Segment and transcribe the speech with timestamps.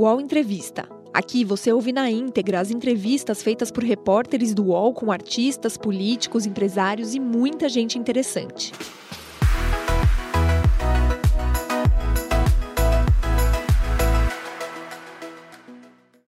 [0.00, 0.88] UOL Entrevista.
[1.12, 6.46] Aqui você ouve na íntegra as entrevistas feitas por repórteres do UOL com artistas, políticos,
[6.46, 8.72] empresários e muita gente interessante.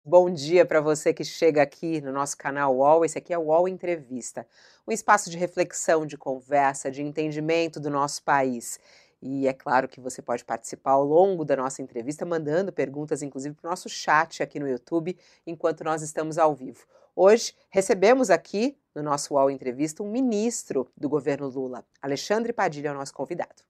[0.04, 3.06] Bom dia para você que chega aqui no nosso canal UOL.
[3.06, 4.46] Esse aqui é o UOL Entrevista,
[4.86, 8.78] um espaço de reflexão, de conversa, de entendimento do nosso país.
[9.22, 13.54] E é claro que você pode participar ao longo da nossa entrevista, mandando perguntas, inclusive,
[13.54, 16.84] para o nosso chat aqui no YouTube, enquanto nós estamos ao vivo.
[17.14, 21.84] Hoje recebemos aqui no nosso UOL Entrevista um ministro do governo Lula.
[22.00, 23.62] Alexandre Padilha é o nosso convidado.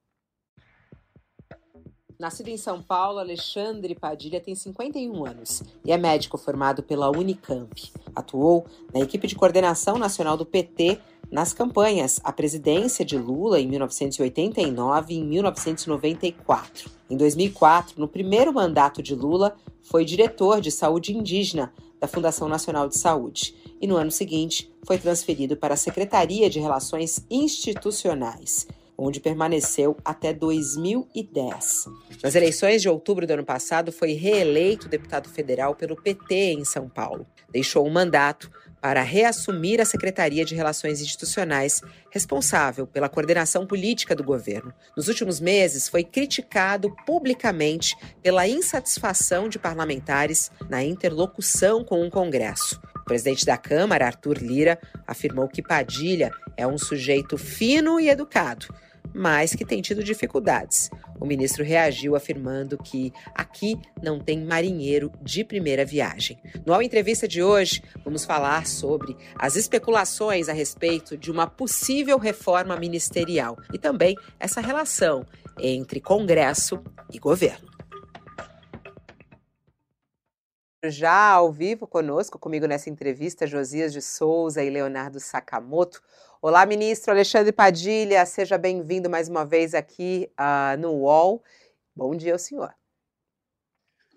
[2.19, 7.93] Nascido em São Paulo, Alexandre Padilha tem 51 anos e é médico formado pela Unicamp.
[8.15, 8.65] Atuou
[8.95, 11.01] na equipe de coordenação nacional do PT
[11.33, 16.91] nas campanhas à presidência de Lula em 1989 e em 1994.
[17.09, 22.87] Em 2004, no primeiro mandato de Lula, foi diretor de saúde indígena da Fundação Nacional
[22.87, 29.19] de Saúde e no ano seguinte foi transferido para a Secretaria de Relações Institucionais onde
[29.19, 31.89] permaneceu até 2010.
[32.23, 36.89] Nas eleições de outubro do ano passado, foi reeleito deputado federal pelo PT em São
[36.89, 37.27] Paulo.
[37.51, 38.49] Deixou um mandato
[38.83, 41.81] para reassumir a Secretaria de Relações Institucionais,
[42.11, 44.75] responsável pela coordenação política do governo.
[44.97, 52.83] Nos últimos meses, foi criticado publicamente pela insatisfação de parlamentares na interlocução com o Congresso.
[52.97, 58.67] O presidente da Câmara, Arthur Lira, afirmou que Padilha é um sujeito fino e educado
[59.15, 60.91] mas que tem tido dificuldades.
[61.21, 66.41] O ministro reagiu afirmando que aqui não tem marinheiro de primeira viagem.
[66.65, 72.19] No Ao Entrevista de hoje, vamos falar sobre as especulações a respeito de uma possível
[72.19, 75.25] reforma ministerial e também essa relação
[75.59, 76.83] entre Congresso
[77.13, 77.73] e governo.
[80.85, 86.03] Já ao vivo conosco, comigo nessa entrevista, Josias de Souza e Leonardo Sakamoto.
[86.45, 91.41] Olá, ministro Alexandre Padilha, seja bem-vindo mais uma vez aqui uh, no UOL.
[91.95, 92.75] Bom dia senhor.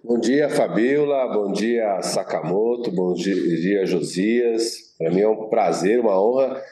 [0.03, 4.95] Bom dia, Fabiola, bom dia, Sakamoto, bom dia, Josias.
[4.97, 6.63] Para mim é um prazer, uma honra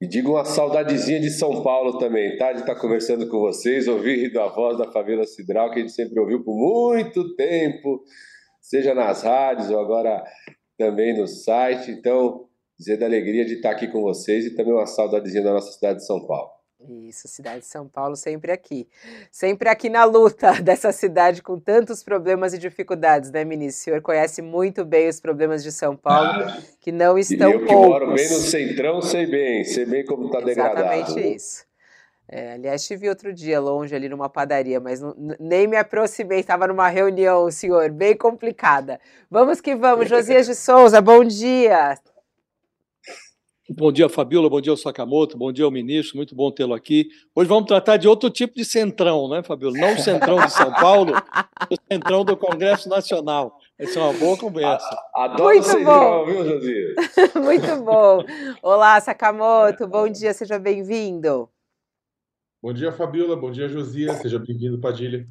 [0.00, 2.52] e digo uma saudadezinha de São Paulo também, tá?
[2.52, 6.20] De estar conversando com vocês, ouvir a voz da Fabiola Cidral, que a gente sempre
[6.20, 8.00] ouviu por muito tempo,
[8.60, 10.22] seja nas rádios ou agora
[10.78, 11.90] também no site.
[11.90, 12.48] Então,
[12.80, 15.98] dizer da alegria de estar aqui com vocês e também uma saudadezinha da nossa cidade
[15.98, 16.50] de São Paulo.
[16.88, 18.88] Isso, cidade de São Paulo sempre aqui.
[19.30, 23.82] Sempre aqui na luta dessa cidade com tantos problemas e dificuldades, né, ministro?
[23.82, 27.60] O senhor conhece muito bem os problemas de São Paulo, ah, que não estão poucos.
[27.60, 30.80] Eu que moro bem no centrão, sei bem, sei bem como está degradado.
[30.80, 31.66] Exatamente isso.
[32.32, 36.66] É, aliás, estive outro dia longe ali numa padaria, mas não, nem me aproximei, estava
[36.68, 39.00] numa reunião, senhor, bem complicada.
[39.28, 41.98] Vamos que vamos, Josias de Souza, bom dia.
[43.72, 44.50] Bom dia, Fabiola.
[44.50, 45.38] Bom dia, Sakamoto.
[45.38, 46.16] Bom dia ministro.
[46.16, 47.08] Muito bom tê-lo aqui.
[47.32, 49.78] Hoje vamos tratar de outro tipo de centrão, né, Fabiola?
[49.78, 51.12] Não o centrão de São Paulo,
[51.70, 53.56] o centrão do Congresso Nacional.
[53.78, 54.98] Essa é uma boa conversa.
[55.14, 56.24] Adoro Muito centrão, bom.
[56.26, 56.94] viu, Josias?
[57.36, 58.24] Muito bom.
[58.60, 59.86] Olá, Sakamoto.
[59.86, 61.48] Bom dia, seja bem-vindo.
[62.60, 63.36] Bom dia, Fabiola.
[63.36, 64.16] Bom dia, Josias.
[64.16, 65.28] Seja bem-vindo, Padilha.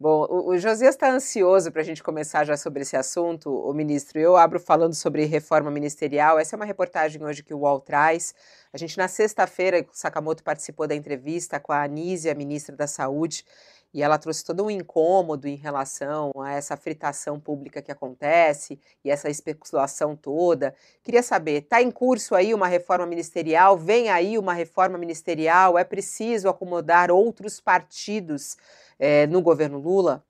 [0.00, 4.16] Bom, o, Josias está ansioso para a gente começar já sobre esse assunto, o ministro.
[4.20, 6.38] Eu abro falando sobre reforma ministerial.
[6.38, 8.32] Essa é uma reportagem hoje que o UOL traz.
[8.72, 13.44] A gente, na sexta-feira, Sakamoto participou da entrevista com a Anísia, ministra da Saúde,
[13.92, 19.10] e ela trouxe todo um incômodo em relação a essa fritação pública que acontece e
[19.10, 20.74] essa especulação toda.
[21.02, 23.76] Queria saber, está em curso aí uma reforma ministerial?
[23.76, 25.78] Vem aí uma reforma ministerial?
[25.78, 28.56] É preciso acomodar outros partidos?
[28.98, 30.24] é, no governo Lula?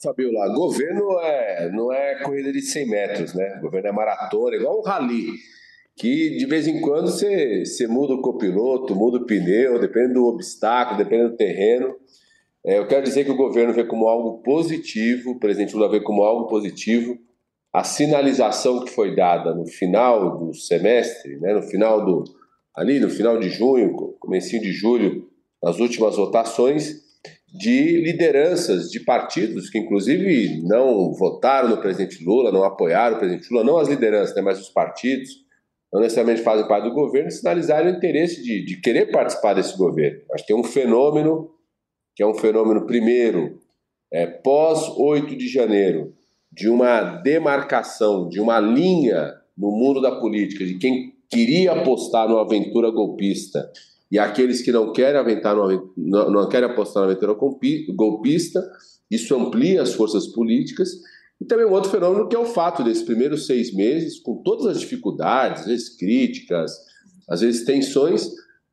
[0.00, 3.58] Fabiola, governo é, não é corrida de 100 metros, né?
[3.60, 5.32] Governo é maratona, igual um rally,
[6.00, 10.24] que de vez em quando você, você muda o copiloto, muda o pneu, depende do
[10.24, 11.94] obstáculo, depende do terreno.
[12.64, 16.00] É, eu quero dizer que o governo vê como algo positivo, o presidente Lula vê
[16.00, 17.18] como algo positivo
[17.70, 22.24] a sinalização que foi dada no final do semestre, né, no final do
[22.74, 25.28] ali no final de junho, comecinho de julho,
[25.62, 27.02] nas últimas votações
[27.52, 33.52] de lideranças de partidos que, inclusive, não votaram no presidente Lula, não apoiaram o presidente
[33.52, 35.49] Lula, não as lideranças, né, mas os partidos,
[35.92, 40.20] não necessariamente fazem parte do governo, sinalizaram o interesse de, de querer participar desse governo.
[40.32, 41.50] Acho que tem um fenômeno,
[42.14, 43.58] que é um fenômeno, primeiro,
[44.12, 46.14] é, pós 8 de janeiro,
[46.52, 52.42] de uma demarcação, de uma linha no mundo da política, de quem queria apostar numa
[52.42, 53.70] aventura golpista
[54.10, 57.36] e aqueles que não querem, aventar no, não, não querem apostar na aventura
[57.94, 58.60] golpista.
[59.08, 60.88] Isso amplia as forças políticas.
[61.40, 64.66] E também um outro fenômeno que é o fato desses primeiros seis meses, com todas
[64.66, 66.72] as dificuldades, às vezes críticas,
[67.28, 68.28] às vezes tensões,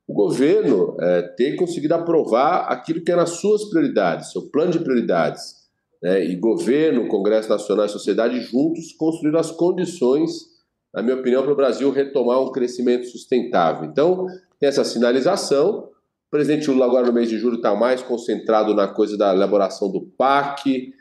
[0.07, 4.79] o governo é, ter conseguido aprovar aquilo que eram as suas prioridades, seu plano de
[4.79, 5.55] prioridades.
[6.01, 6.25] Né?
[6.25, 10.31] E governo, Congresso Nacional e sociedade juntos construíram as condições,
[10.93, 13.89] na minha opinião, para o Brasil retomar um crescimento sustentável.
[13.89, 14.27] Então,
[14.59, 15.89] tem essa sinalização.
[16.27, 19.91] O presidente Lula, agora no mês de julho, está mais concentrado na coisa da elaboração
[19.91, 20.93] do PAC,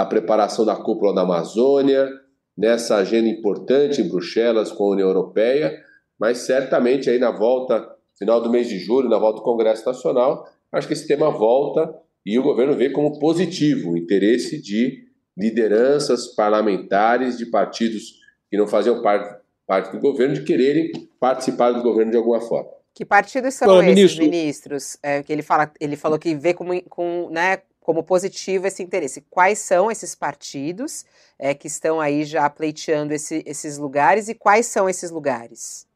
[0.00, 2.08] da preparação da cúpula da Amazônia,
[2.56, 5.78] nessa agenda importante em Bruxelas com a União Europeia,
[6.18, 7.86] mas certamente aí na volta,
[8.18, 11.94] final do mês de julho, na volta do Congresso Nacional, acho que esse tema volta
[12.24, 15.04] e o governo vê como positivo o interesse de
[15.36, 21.82] lideranças parlamentares de partidos que não faziam parte, parte do governo de quererem participar do
[21.82, 22.70] governo de alguma forma.
[22.94, 24.24] Que partidos são Olá, esses ministro.
[24.24, 24.96] ministros?
[25.02, 27.58] É, que ele, fala, ele falou que vê como, com, né,
[27.90, 29.24] como positivo esse interesse.
[29.28, 31.04] Quais são esses partidos
[31.36, 35.88] é, que estão aí já pleiteando esse, esses lugares e quais são esses lugares?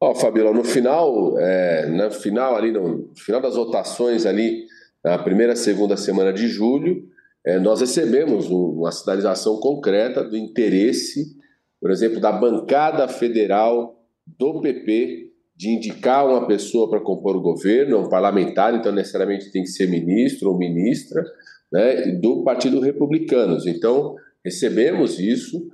[0.00, 4.66] Ó, oh, Fabiola, no final, é, no final ali, no final das votações ali,
[5.04, 7.08] na primeira, segunda semana de julho,
[7.46, 11.36] é, nós recebemos uma sinalização concreta do interesse,
[11.80, 15.21] por exemplo, da bancada federal do PP
[15.54, 19.68] de indicar uma pessoa para compor o governo, é um parlamentar, então necessariamente tem que
[19.68, 21.22] ser ministro ou ministra,
[21.72, 23.66] né, do Partido Republicanos.
[23.66, 24.14] Então,
[24.44, 25.68] recebemos isso,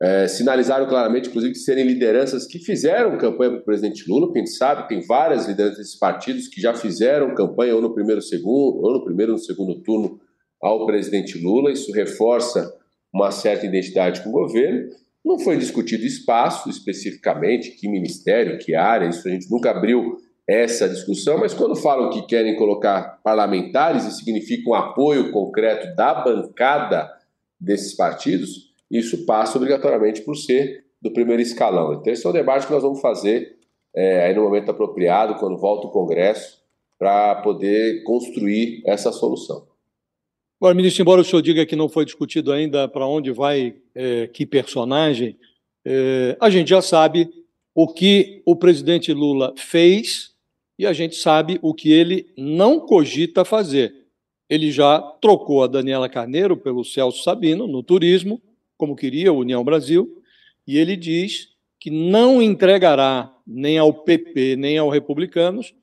[0.00, 4.50] é, sinalizaram claramente, inclusive, que serem lideranças que fizeram campanha para o presidente Lula, gente
[4.50, 8.92] sabe tem várias lideranças desses partidos que já fizeram campanha ou no primeiro segundo, ou
[8.92, 10.20] no primeiro ou no segundo turno
[10.60, 12.72] ao presidente Lula, isso reforça
[13.12, 14.90] uma certa identidade com o governo,
[15.24, 20.86] não foi discutido espaço especificamente, que ministério, que área, isso a gente nunca abriu essa
[20.88, 27.10] discussão, mas quando falam que querem colocar parlamentares, isso significa um apoio concreto da bancada
[27.58, 31.94] desses partidos, isso passa obrigatoriamente por ser do primeiro escalão.
[31.94, 33.56] Então, esse é um debate que nós vamos fazer
[33.94, 36.62] é, aí no momento apropriado, quando volta o Congresso,
[36.98, 39.66] para poder construir essa solução.
[40.60, 44.26] Agora, ministro, embora o senhor diga que não foi discutido ainda para onde vai é,
[44.28, 45.36] que personagem,
[45.84, 47.28] é, a gente já sabe
[47.74, 50.32] o que o presidente Lula fez
[50.78, 53.94] e a gente sabe o que ele não cogita fazer.
[54.48, 58.40] Ele já trocou a Daniela Carneiro pelo Celso Sabino no turismo,
[58.76, 60.22] como queria a União Brasil,
[60.66, 61.48] e ele diz
[61.80, 65.74] que não entregará nem ao PP nem aos republicanos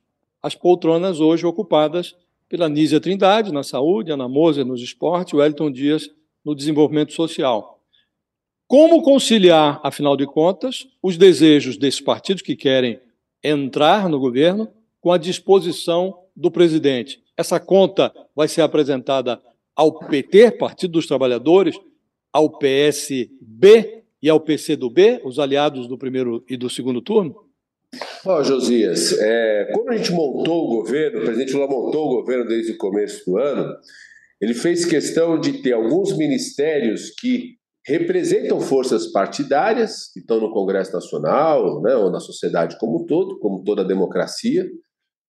[0.42, 2.16] as poltronas hoje ocupadas
[2.52, 6.10] pela Nízia Trindade na saúde, Ana Moser nos esportes, o Elton Dias
[6.44, 7.80] no desenvolvimento social.
[8.68, 13.00] Como conciliar, afinal de contas, os desejos desses partidos que querem
[13.42, 14.68] entrar no governo
[15.00, 17.24] com a disposição do presidente?
[17.38, 19.42] Essa conta vai ser apresentada
[19.74, 21.80] ao PT, Partido dos Trabalhadores,
[22.34, 27.34] ao PSB e ao PCdoB, os aliados do primeiro e do segundo turno?
[28.26, 32.48] Ó, Josias, é, quando a gente montou o governo, o presidente Lula montou o governo
[32.48, 33.76] desde o começo do ano,
[34.40, 40.94] ele fez questão de ter alguns ministérios que representam forças partidárias, que estão no Congresso
[40.94, 44.68] Nacional, né, ou na sociedade como um todo, como toda a democracia.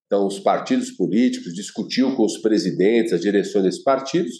[0.06, 4.34] Então, os partidos políticos discutiam com os presidentes as direções desses partidos,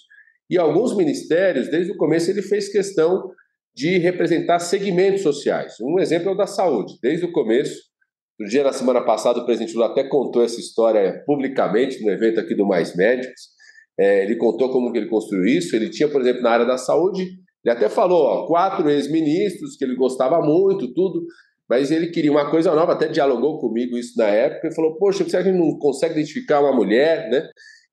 [0.51, 3.31] e alguns ministérios, desde o começo, ele fez questão
[3.75, 5.77] de representar segmentos sociais.
[5.81, 6.99] Um exemplo é o da saúde.
[7.01, 7.92] Desde o começo,
[8.39, 12.41] no dia da semana passada, o presidente Lula até contou essa história publicamente no evento
[12.41, 13.53] aqui do Mais Médicos.
[13.99, 15.77] É, ele contou como que ele construiu isso.
[15.77, 17.23] Ele tinha, por exemplo, na área da saúde,
[17.65, 21.25] ele até falou, ó, quatro ex-ministros que ele gostava muito, tudo,
[21.69, 25.25] mas ele queria uma coisa nova, até dialogou comigo isso na época, e falou, poxa,
[25.25, 27.49] você não consegue identificar uma mulher, né?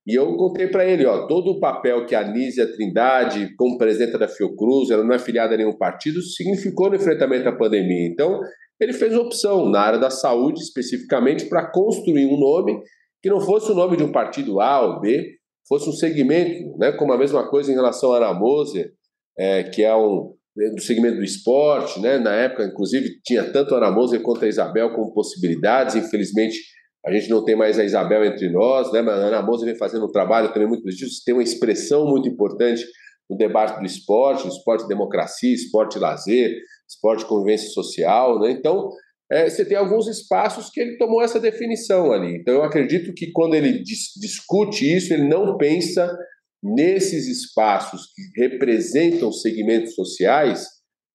[0.08, 4.18] E eu contei para ele, ó, todo o papel que a Nízia Trindade, como presidenta
[4.18, 8.08] da Fiocruz, ela não é filiada a nenhum partido, significou no enfrentamento à pandemia.
[8.08, 8.40] Então,
[8.80, 12.80] ele fez opção na área da saúde, especificamente, para construir um nome
[13.22, 15.36] que não fosse o nome de um partido A ou B,
[15.68, 18.92] fosse um segmento, né, como a mesma coisa em relação a Ana Moser,
[19.38, 20.34] é, que é um
[20.76, 22.18] do segmento do esporte, né?
[22.18, 25.96] Na época, inclusive, tinha tanto a Ana Moser quanto a Isabel como possibilidades.
[25.96, 26.58] Infelizmente,
[27.06, 29.02] a gente não tem mais a Isabel entre nós, né?
[29.02, 31.10] Mas a Ana Moser vem fazendo um trabalho também muito positivo.
[31.26, 32.84] Tem uma expressão muito importante
[33.30, 36.58] no debate do esporte, esporte democracia, esporte lazer,
[36.90, 38.52] esporte convivência social, né?
[38.52, 38.90] Então,
[39.32, 42.38] é, você tem alguns espaços que ele tomou essa definição ali.
[42.38, 46.18] Então, eu acredito que quando ele dis discute isso, ele não pensa
[46.64, 50.66] nesses espaços que representam segmentos sociais,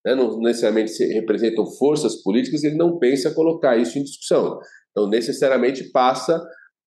[0.07, 4.59] né, não necessariamente representam forças políticas, ele não pensa colocar isso em discussão.
[4.91, 6.41] Então, necessariamente passa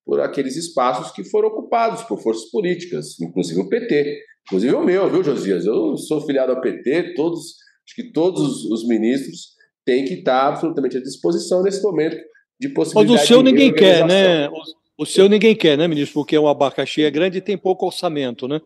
[0.06, 4.18] por aqueles espaços que foram ocupados por forças políticas, inclusive o PT.
[4.48, 5.66] Inclusive o meu, viu, Josias?
[5.66, 7.56] Eu sou filiado ao PT, todos,
[7.88, 12.18] acho que todos os ministros têm que estar absolutamente à disposição nesse momento
[12.60, 13.14] de possibilidade.
[13.14, 14.50] Mas o seu ninguém quer, né?
[14.50, 16.16] O, o seu ninguém quer, né, ministro?
[16.16, 18.60] Porque o abacaxi é grande e tem pouco orçamento, né?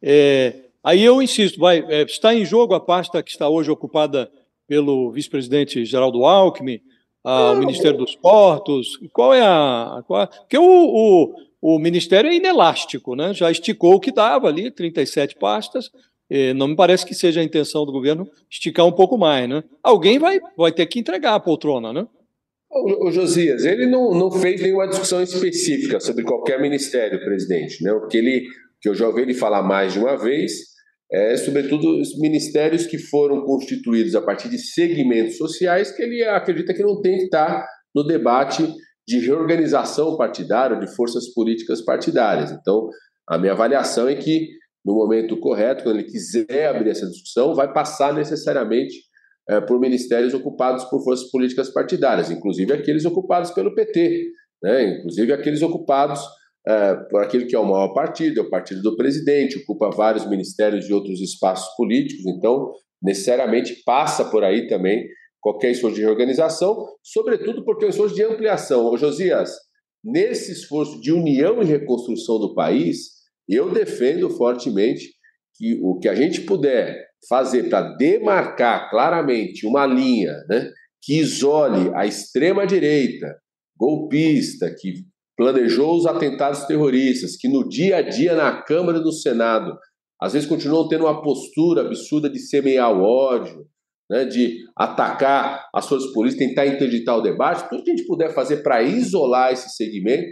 [0.00, 0.54] É,
[0.84, 4.30] aí eu insisto, vai, é, está em jogo a pasta que está hoje ocupada
[4.68, 6.80] pelo vice-presidente Geraldo Alckmin,
[7.24, 8.98] o Ministério dos Portos?
[9.12, 10.02] Qual é a.
[10.06, 13.34] Qual, porque o, o, o, Ministério é inelástico, né?
[13.34, 15.90] já esticou o que dava ali, 37 pastas.
[16.54, 19.48] Não me parece que seja a intenção do governo esticar um pouco mais.
[19.48, 19.64] Né?
[19.82, 22.06] Alguém vai, vai ter que entregar a poltrona, né?
[22.70, 27.82] O, Josias, ele não, não fez nenhuma discussão específica sobre qualquer ministério, presidente.
[27.82, 27.90] Né?
[27.92, 28.46] O que, ele,
[28.80, 30.52] que eu já ouvi ele falar mais de uma vez
[31.10, 36.74] é, sobretudo os ministérios que foram constituídos a partir de segmentos sociais que ele acredita
[36.74, 38.68] que não tem que estar no debate
[39.06, 42.52] de reorganização partidária, de forças políticas partidárias.
[42.52, 42.88] Então,
[43.26, 44.48] a minha avaliação é que,
[44.84, 48.96] no momento correto, quando ele quiser abrir essa discussão, vai passar necessariamente
[49.48, 54.30] é, por ministérios ocupados por forças políticas partidárias, inclusive aqueles ocupados pelo PT,
[54.62, 54.98] né?
[54.98, 56.20] inclusive aqueles ocupados
[56.66, 60.28] é, por aquele que é o maior partido, é o partido do presidente, ocupa vários
[60.28, 65.06] ministérios e outros espaços políticos, então necessariamente passa por aí também
[65.40, 68.84] qualquer esforço de reorganização, sobretudo porque é um esforço de ampliação.
[68.86, 69.54] Ô Josias,
[70.04, 73.17] nesse esforço de união e reconstrução do país,
[73.48, 75.08] eu defendo fortemente
[75.56, 80.70] que o que a gente puder fazer para demarcar claramente uma linha né,
[81.02, 83.36] que isole a extrema-direita
[83.76, 85.04] golpista, que
[85.36, 89.76] planejou os atentados terroristas, que no dia a dia na Câmara e no Senado,
[90.20, 93.66] às vezes continuam tendo uma postura absurda de semear o ódio,
[94.10, 98.34] né, de atacar as forças políticas, tentar interditar o debate, tudo que a gente puder
[98.34, 100.28] fazer para isolar esse segmento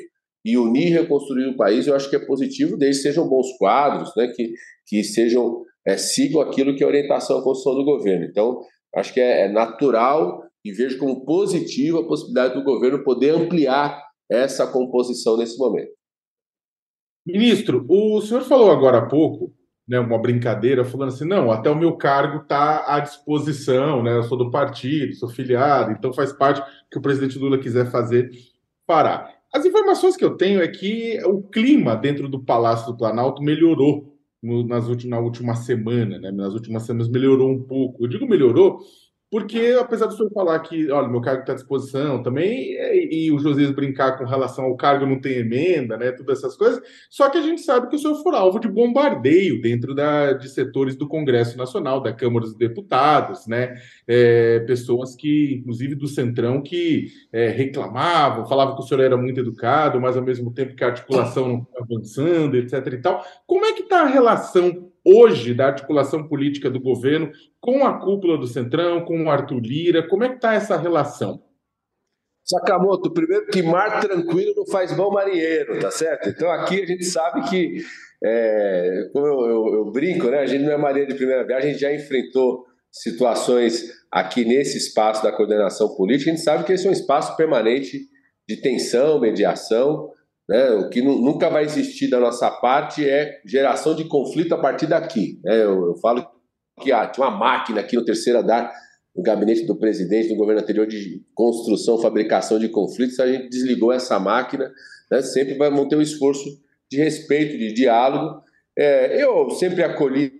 [0.46, 3.48] e unir e reconstruir o país, eu acho que é positivo, desde que sejam bons
[3.58, 4.52] quadros, né, que,
[4.86, 8.24] que sejam é, sigam aquilo que é a orientação à construção do governo.
[8.26, 8.60] Então,
[8.94, 14.00] acho que é, é natural e vejo como positivo a possibilidade do governo poder ampliar
[14.30, 15.90] essa composição nesse momento.
[17.26, 19.52] Ministro, o senhor falou agora há pouco,
[19.88, 24.22] né, uma brincadeira, falando assim, não, até o meu cargo está à disposição, né, eu
[24.22, 28.30] sou do partido, sou filiado, então faz parte que o presidente Lula quiser fazer,
[28.86, 29.35] fará.
[29.56, 34.14] As informações que eu tenho é que o clima dentro do Palácio do Planalto melhorou
[34.42, 38.04] nas últimas, na última semana, né, nas últimas semanas melhorou um pouco.
[38.04, 38.80] Eu digo melhorou
[39.30, 43.32] porque, apesar do senhor falar que, olha, meu cargo está à disposição também, e, e
[43.32, 46.80] o Josias brincar com relação ao cargo não tem emenda, né, todas essas coisas,
[47.10, 50.48] só que a gente sabe que o senhor for alvo de bombardeio dentro da, de
[50.48, 53.74] setores do Congresso Nacional, da Câmara dos Deputados, né,
[54.06, 59.40] é, pessoas que, inclusive do Centrão, que é, reclamavam, falavam que o senhor era muito
[59.40, 63.24] educado, mas ao mesmo tempo que a articulação não estava avançando, etc e tal.
[63.46, 68.36] Como é que está a relação hoje da articulação política do governo com a cúpula
[68.36, 70.08] do Centrão, com o Arthur Lira?
[70.08, 71.40] Como é que está essa relação?
[72.44, 76.28] Sakamoto, primeiro que mar tranquilo não faz bom marinheiro, tá certo?
[76.28, 77.78] Então aqui a gente sabe que,
[78.22, 80.38] é, como eu, eu, eu, brinco, né?
[80.38, 84.78] A gente não é marinheiro de primeira viagem, a gente já enfrentou situações aqui nesse
[84.78, 88.08] espaço da coordenação política, a gente sabe que esse é um espaço permanente
[88.48, 90.08] de tensão, mediação,
[90.48, 90.70] né?
[90.70, 95.40] O que nunca vai existir da nossa parte é geração de conflito a partir daqui.
[95.44, 95.56] Né?
[95.56, 96.26] Eu, eu, falo
[96.80, 98.72] que ah, tinha uma máquina aqui no terceiro andar
[99.14, 103.18] no gabinete do presidente do governo anterior de construção, fabricação de conflitos.
[103.18, 104.70] A gente desligou essa máquina.
[105.10, 105.22] Né?
[105.22, 106.44] Sempre vai manter um esforço
[106.90, 108.40] de respeito, de diálogo.
[108.78, 110.32] É, eu sempre acolhi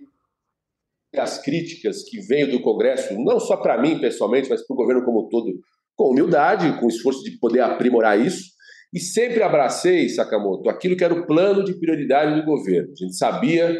[1.17, 5.03] as críticas que veio do Congresso, não só para mim pessoalmente, mas para o governo
[5.03, 5.59] como um todo,
[5.95, 8.56] com humildade, com esforço de poder aprimorar isso.
[8.93, 12.91] E sempre abracei, Sakamoto, aquilo que era o plano de prioridade do governo.
[12.91, 13.79] A gente sabia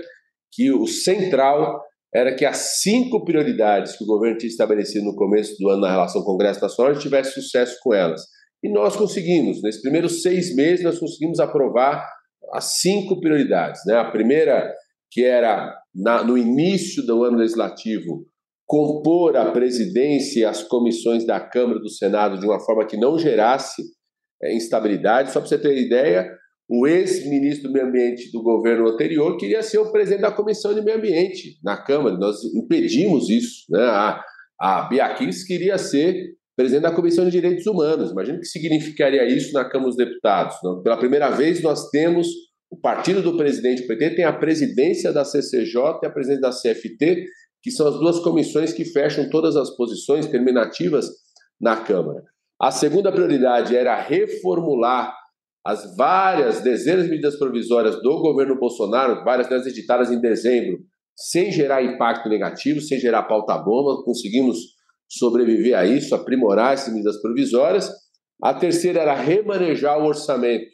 [0.52, 1.82] que o central
[2.14, 5.92] era que as cinco prioridades que o governo tinha estabelecido no começo do ano na
[5.92, 8.22] relação Congresso Nacional, tivesse sucesso com elas.
[8.64, 9.62] E nós conseguimos.
[9.62, 12.08] Nesses primeiros seis meses, nós conseguimos aprovar
[12.54, 13.82] as cinco prioridades.
[13.86, 13.96] Né?
[13.96, 14.74] A primeira,
[15.12, 18.26] que era na, no início do ano legislativo,
[18.66, 22.98] compor a presidência e as comissões da Câmara e do Senado de uma forma que
[22.98, 23.82] não gerasse
[24.42, 25.32] é, instabilidade.
[25.32, 26.30] Só para você ter ideia,
[26.70, 30.82] o ex-ministro do Meio Ambiente do governo anterior queria ser o presidente da Comissão de
[30.82, 32.18] Meio Ambiente na Câmara.
[32.18, 33.66] Nós impedimos isso.
[33.70, 33.82] Né?
[33.82, 34.22] A,
[34.60, 38.12] a Bia queria ser presidente da Comissão de Direitos Humanos.
[38.12, 40.56] Imagina o que significaria isso na Câmara dos Deputados.
[40.84, 42.28] Pela primeira vez, nós temos
[42.70, 46.50] o partido do presidente do PT, tem a presidência da CCJ e a presidência da
[46.50, 47.26] CFT,
[47.64, 51.08] que são as duas comissões que fecham todas as posições terminativas
[51.62, 52.24] na Câmara.
[52.60, 55.16] A segunda prioridade era reformular
[55.64, 60.80] as várias dezenas de medidas provisórias do governo Bolsonaro, várias delas editadas em dezembro,
[61.16, 64.58] sem gerar impacto negativo, sem gerar pauta-bomba, conseguimos
[65.10, 67.92] sobreviver a isso, aprimorar essas medidas provisórias.
[68.42, 70.68] A terceira era remanejar o orçamento,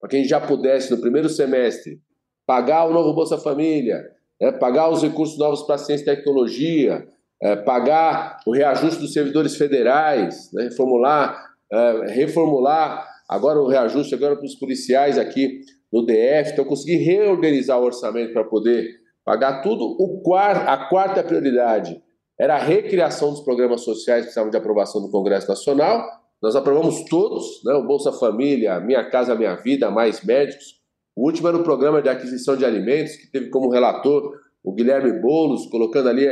[0.00, 2.00] para que a gente já pudesse, no primeiro semestre,
[2.46, 4.02] pagar o novo Bolsa Família,
[4.40, 7.06] né, pagar os recursos novos para ciência e tecnologia,
[7.42, 14.36] é, pagar o reajuste dos servidores federais, né, reformular, é, reformular agora o reajuste agora
[14.36, 15.60] para os policiais aqui
[15.92, 18.88] no DF, então conseguir reorganizar o orçamento para poder
[19.24, 19.84] pagar tudo.
[19.84, 22.02] O quarto, a quarta prioridade
[22.40, 26.04] era a recriação dos programas sociais que precisavam de aprovação do Congresso Nacional.
[26.42, 30.78] Nós aprovamos todos, né, o Bolsa Família, Minha Casa Minha Vida, Mais Médicos.
[31.16, 35.20] O último era o programa de aquisição de alimentos, que teve como relator o Guilherme
[35.20, 36.28] Boulos, colocando ali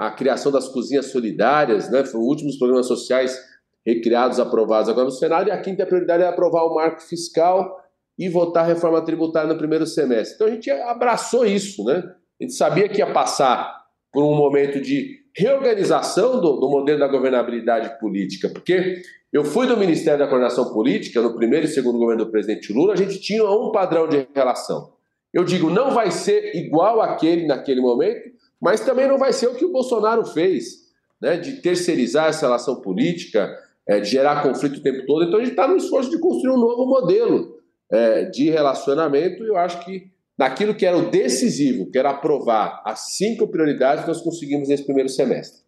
[0.00, 2.02] a criação das cozinhas solidárias, né?
[2.02, 3.38] Foram os últimos programas sociais
[3.84, 7.78] recriados, aprovados agora no Senado, e a quinta prioridade é aprovar o marco fiscal
[8.18, 10.36] e votar a reforma tributária no primeiro semestre.
[10.36, 12.02] Então a gente abraçou isso, né?
[12.40, 13.78] A gente sabia que ia passar
[14.10, 19.76] por um momento de reorganização do, do modelo da governabilidade política, porque eu fui do
[19.76, 23.44] Ministério da Coordenação Política, no primeiro e segundo governo do presidente Lula, a gente tinha
[23.44, 24.94] um padrão de relação.
[25.30, 29.54] Eu digo, não vai ser igual aquele naquele momento, mas também não vai ser o
[29.54, 30.90] que o Bolsonaro fez,
[31.20, 35.24] né, de terceirizar essa relação política, é, de gerar conflito o tempo todo.
[35.24, 37.58] Então a gente está no esforço de construir um novo modelo
[37.90, 42.82] é, de relacionamento e eu acho que naquilo que era o decisivo, que era aprovar
[42.84, 45.60] as cinco prioridades, nós conseguimos nesse primeiro semestre.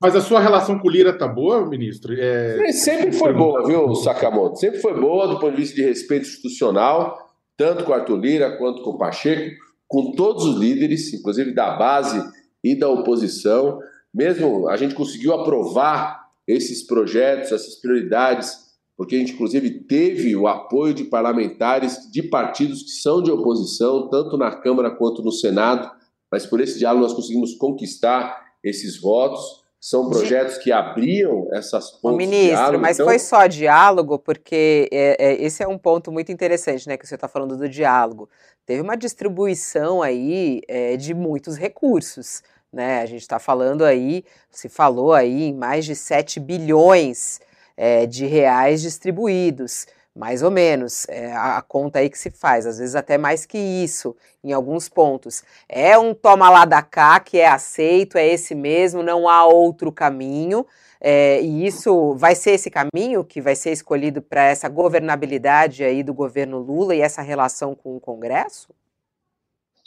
[0.00, 2.14] Mas a sua relação com o Lira tá boa, ministro?
[2.18, 2.72] É...
[2.72, 4.58] Sempre foi boa, viu, Sakamoto?
[4.58, 8.56] Sempre foi boa do ponto de vista de respeito institucional, tanto com o Arthur Lira
[8.56, 9.54] quanto com o Pacheco
[9.94, 12.20] com todos os líderes, inclusive da base
[12.64, 13.78] e da oposição.
[14.12, 20.48] Mesmo a gente conseguiu aprovar esses projetos, essas prioridades, porque a gente, inclusive, teve o
[20.48, 25.88] apoio de parlamentares de partidos que são de oposição, tanto na Câmara quanto no Senado,
[26.28, 29.62] mas por esse diálogo nós conseguimos conquistar esses votos.
[29.86, 32.16] São projetos que abriam essas pontes.
[32.16, 33.06] Ministro, diálogo, mas então...
[33.06, 36.96] foi só diálogo, porque é, é, esse é um ponto muito interessante, né?
[36.96, 38.28] Que você está falando do diálogo
[38.66, 42.42] teve uma distribuição aí é, de muitos recursos.
[42.72, 43.00] Né?
[43.00, 47.40] A gente está falando aí, se falou aí em mais de 7 bilhões
[47.76, 52.78] é, de reais distribuídos, mais ou menos, é, a, conta aí que se faz, às
[52.78, 55.42] vezes até mais que isso, em alguns pontos.
[55.68, 59.90] É um toma lá da cá que é aceito, é esse mesmo, não há outro
[59.90, 60.64] caminho.
[61.00, 66.02] É, e isso vai ser esse caminho que vai ser escolhido para essa governabilidade aí
[66.02, 68.72] do governo Lula e essa relação com o Congresso?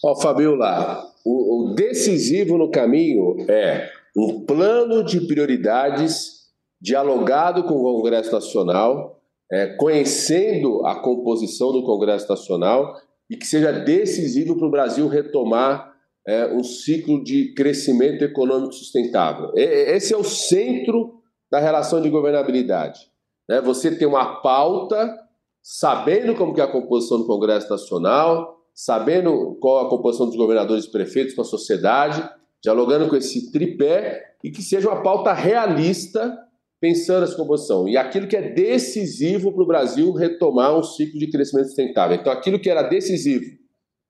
[0.04, 7.76] Ó, oh, Fabiola, o, o decisivo no caminho é um plano de prioridades dialogado com
[7.76, 9.17] o Congresso Nacional,
[9.52, 12.96] é, conhecendo a composição do Congresso Nacional
[13.30, 15.94] e que seja decisivo para o Brasil retomar
[16.28, 19.52] é, um ciclo de crescimento econômico sustentável.
[19.56, 23.00] Esse é o centro da relação de governabilidade.
[23.48, 23.62] Né?
[23.62, 25.18] Você tem uma pauta,
[25.64, 30.86] sabendo como que é a composição do Congresso Nacional, sabendo qual a composição dos governadores
[30.86, 32.30] e prefeitos com a sociedade,
[32.62, 36.38] dialogando com esse tripé e que seja uma pauta realista
[36.80, 37.88] pensando essa composição.
[37.88, 42.18] E aquilo que é decisivo para o Brasil retomar um ciclo de crescimento sustentável.
[42.18, 43.46] Então, aquilo que era decisivo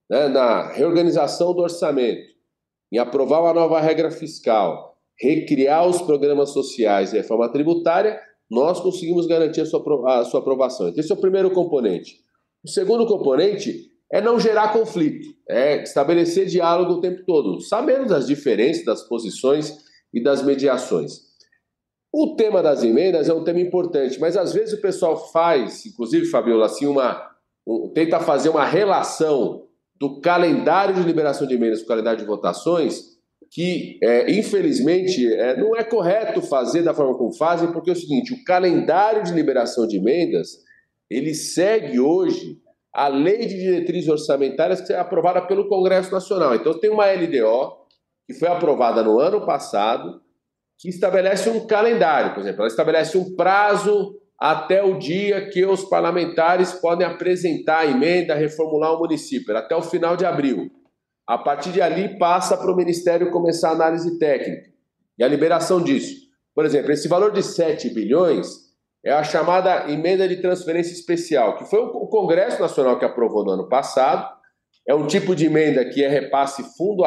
[0.10, 2.28] né, na reorganização do orçamento,
[2.92, 9.28] em aprovar uma nova regra fiscal, recriar os programas sociais e reforma tributária, nós conseguimos
[9.28, 10.88] garantir a sua, a sua aprovação.
[10.88, 12.16] Então, esse é o primeiro componente.
[12.64, 18.26] O segundo componente é não gerar conflito, é estabelecer diálogo o tempo todo, sabendo das
[18.28, 19.78] diferenças, das posições
[20.14, 21.27] e das mediações.
[22.20, 26.26] O tema das emendas é um tema importante, mas às vezes o pessoal faz, inclusive,
[26.26, 27.30] Fabiola, assim, uma,
[27.64, 29.68] um, tenta fazer uma relação
[30.00, 33.04] do calendário de liberação de emendas com o calendário de votações,
[33.52, 37.96] que é, infelizmente é, não é correto fazer da forma como fazem, porque é o
[37.96, 40.58] seguinte: o calendário de liberação de emendas
[41.08, 42.58] ele segue hoje
[42.92, 46.56] a lei de diretrizes orçamentárias que é aprovada pelo Congresso Nacional.
[46.56, 47.78] Então tem uma LDO
[48.26, 50.26] que foi aprovada no ano passado
[50.78, 55.84] que estabelece um calendário, por exemplo, ela estabelece um prazo até o dia que os
[55.84, 60.70] parlamentares podem apresentar a emenda, reformular o município, até o final de abril.
[61.26, 64.70] A partir de ali, passa para o Ministério começar a análise técnica
[65.18, 66.28] e a liberação disso.
[66.54, 68.48] Por exemplo, esse valor de 7 bilhões
[69.04, 73.52] é a chamada emenda de transferência especial, que foi o Congresso Nacional que aprovou no
[73.52, 74.38] ano passado.
[74.88, 77.04] É um tipo de emenda que é repasse fundo,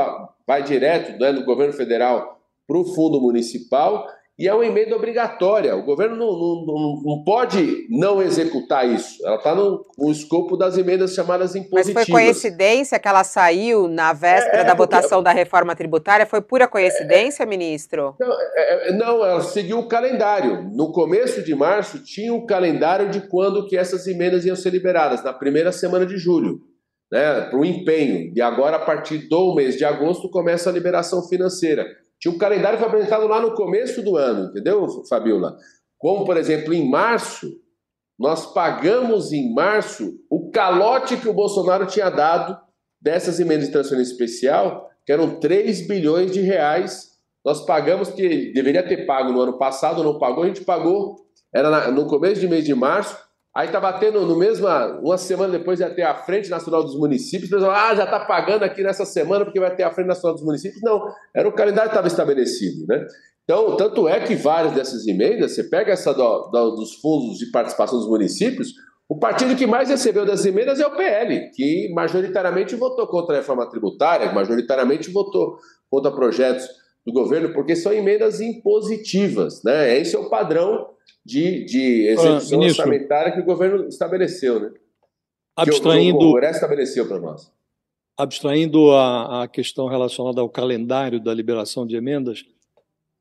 [0.46, 2.39] vai direto né, do governo federal
[2.70, 4.06] para o fundo municipal
[4.38, 5.76] e é uma emenda obrigatória.
[5.76, 9.18] O governo não, não, não pode não executar isso.
[9.26, 11.94] Ela está no, no, escopo das emendas chamadas impositivas.
[11.94, 14.96] Mas foi coincidência que ela saiu na véspera é, da porque...
[14.96, 16.24] votação da reforma tributária?
[16.24, 18.14] Foi pura coincidência, é, ministro?
[18.18, 20.62] Não, é, é, não, ela seguiu o calendário.
[20.72, 24.70] No começo de março tinha o um calendário de quando que essas emendas iam ser
[24.70, 26.60] liberadas, na primeira semana de julho.
[27.12, 28.32] Né, para o empenho.
[28.34, 31.84] E agora, a partir do mês de agosto, começa a liberação financeira.
[32.20, 35.56] Tinha um calendário que foi apresentado lá no começo do ano, entendeu, Fabiola?
[35.98, 37.50] Como, por exemplo, em março,
[38.18, 42.58] nós pagamos em março o calote que o Bolsonaro tinha dado
[43.00, 47.08] dessas emendas de transferência especial, que eram 3 bilhões de reais.
[47.42, 51.16] Nós pagamos, que deveria ter pago no ano passado, não pagou, a gente pagou,
[51.54, 53.16] era no começo de mês de março,
[53.54, 54.68] Aí está batendo no mesmo,
[55.02, 57.50] uma semana depois ia ter a Frente Nacional dos Municípios.
[57.50, 60.44] Pessoal, ah, já está pagando aqui nessa semana porque vai ter a Frente Nacional dos
[60.44, 60.80] Municípios.
[60.82, 61.02] Não,
[61.34, 63.04] era o calendário que estava estabelecido, né?
[63.42, 67.50] Então, tanto é que várias dessas emendas, você pega essa do, do, dos fundos de
[67.50, 68.74] participação dos municípios,
[69.08, 73.38] o partido que mais recebeu das emendas é o PL, que majoritariamente votou contra a
[73.40, 75.58] reforma tributária, majoritariamente votou
[75.90, 76.68] contra projetos
[77.04, 79.98] do governo, porque são emendas impositivas, né?
[79.98, 80.90] Esse é o padrão
[81.24, 84.70] de, de execução ah, orçamentária que o governo estabeleceu, né?
[85.56, 86.18] Abstraindo.
[86.18, 87.52] Que o, o Congresso estabeleceu para nós.
[88.16, 92.44] Abstraindo a, a questão relacionada ao calendário da liberação de emendas,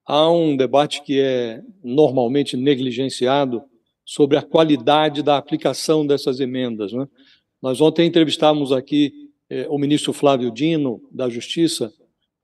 [0.06, 3.64] há um debate que é normalmente negligenciado
[4.06, 6.92] sobre a qualidade da aplicação dessas emendas.
[6.92, 7.08] Né?
[7.62, 11.94] Nós ontem entrevistávamos aqui eh, o ministro Flávio Dino, da Justiça,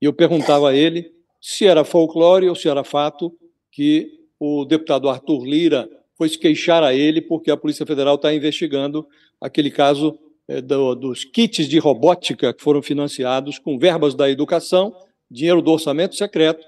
[0.02, 1.15] e eu perguntava a ele
[1.48, 3.32] se era folclore ou se era fato
[3.72, 8.34] que o deputado Arthur Lira foi se queixar a ele porque a Polícia Federal está
[8.34, 9.06] investigando
[9.40, 14.96] aquele caso é, do, dos kits de robótica que foram financiados com verbas da educação,
[15.30, 16.66] dinheiro do orçamento secreto,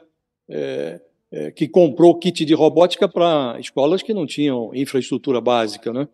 [0.47, 5.91] é, é, que comprou kit de robótica para escolas que não tinham infraestrutura básica.
[5.91, 6.07] Né?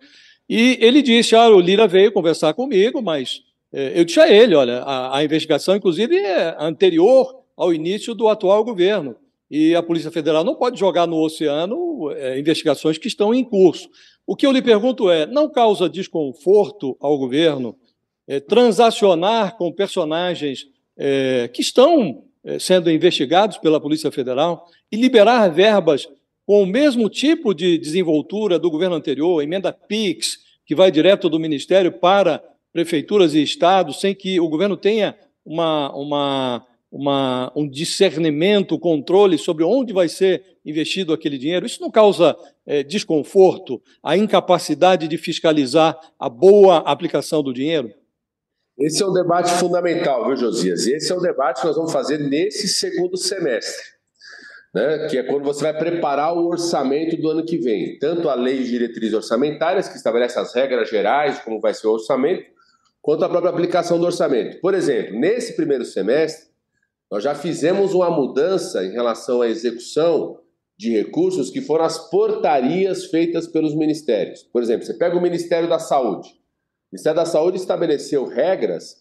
[0.47, 3.41] E ele disse: ah, o Lira veio conversar comigo, mas
[3.73, 8.63] eu disse a ele: olha, a, a investigação, inclusive, é anterior ao início do atual
[8.63, 9.15] governo
[9.49, 13.89] e a Polícia Federal não pode jogar no oceano é, investigações que estão em curso.
[14.25, 17.75] O que eu lhe pergunto é: não causa desconforto ao governo
[18.27, 25.49] é, transacionar com personagens é, que estão é, sendo investigados pela Polícia Federal e liberar
[25.49, 26.07] verbas
[26.45, 31.39] com o mesmo tipo de desenvoltura do governo anterior, emenda PIX, que vai direto do
[31.39, 38.77] Ministério para prefeituras e estados, sem que o governo tenha uma, uma uma, um discernimento,
[38.77, 45.07] controle sobre onde vai ser investido aquele dinheiro, isso não causa é, desconforto, a incapacidade
[45.07, 47.91] de fiscalizar a boa aplicação do dinheiro?
[48.77, 50.85] Esse é um debate fundamental, viu, Josias?
[50.85, 53.83] Esse é um debate que nós vamos fazer nesse segundo semestre,
[54.71, 55.07] né?
[55.09, 57.97] que é quando você vai preparar o orçamento do ano que vem.
[57.97, 61.93] Tanto a lei de diretrizes orçamentárias, que estabelece as regras gerais como vai ser o
[61.93, 62.45] orçamento,
[63.01, 64.59] quanto a própria aplicação do orçamento.
[64.61, 66.52] Por exemplo, nesse primeiro semestre,
[67.13, 70.39] nós já fizemos uma mudança em relação à execução
[70.75, 74.41] de recursos que foram as portarias feitas pelos ministérios.
[74.51, 76.29] Por exemplo, você pega o Ministério da Saúde.
[76.29, 78.95] O Ministério da Saúde estabeleceu regras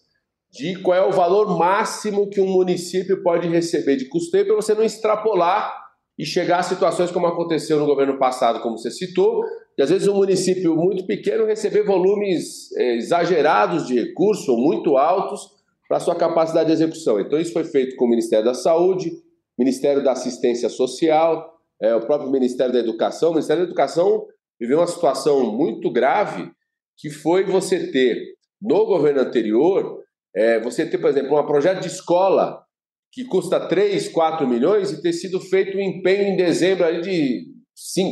[0.51, 4.75] de qual é o valor máximo que um município pode receber de custeio para você
[4.75, 5.73] não extrapolar
[6.15, 9.43] e chegar a situações como aconteceu no governo passado, como você citou,
[9.75, 14.97] e às vezes um município muito pequeno receber volumes eh, exagerados de recursos ou muito
[14.97, 15.52] altos
[15.93, 17.19] para sua capacidade de execução.
[17.19, 19.11] Então, isso foi feito com o Ministério da Saúde,
[19.55, 23.29] Ministério da Assistência Social, é, o próprio Ministério da Educação.
[23.29, 24.25] O Ministério da Educação
[24.59, 26.49] viveu uma situação muito grave,
[26.97, 28.17] que foi você ter,
[28.59, 29.99] no governo anterior,
[30.35, 32.63] é, você ter, por exemplo, um projeto de escola
[33.11, 37.45] que custa 3, 4 milhões e ter sido feito um empenho em dezembro ali de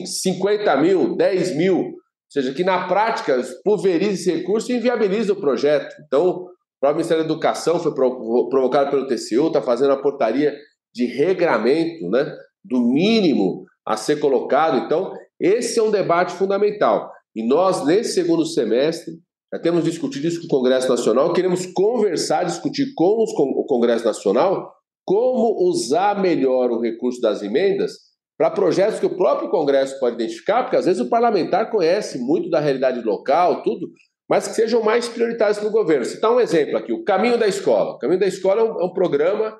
[0.05, 1.77] 50 mil, 10 mil.
[1.77, 1.95] Ou
[2.29, 5.95] seja, que na prática pulveriza esse recurso e inviabiliza o projeto.
[6.05, 10.53] Então, próprio Ministério da Educação foi provocado pelo TCU, está fazendo a portaria
[10.93, 14.85] de regramento, né, do mínimo a ser colocado.
[14.85, 17.11] Então, esse é um debate fundamental.
[17.35, 19.13] E nós, nesse segundo semestre,
[19.53, 24.73] já temos discutido isso com o Congresso Nacional, queremos conversar, discutir com o Congresso Nacional
[25.05, 27.91] como usar melhor o recurso das emendas
[28.37, 32.49] para projetos que o próprio Congresso pode identificar, porque às vezes o parlamentar conhece muito
[32.49, 33.89] da realidade local, tudo,
[34.31, 36.05] mas que sejam mais prioritários para o governo.
[36.05, 37.95] Citar um exemplo aqui, o Caminho da Escola.
[37.95, 39.59] O Caminho da Escola é um, é um programa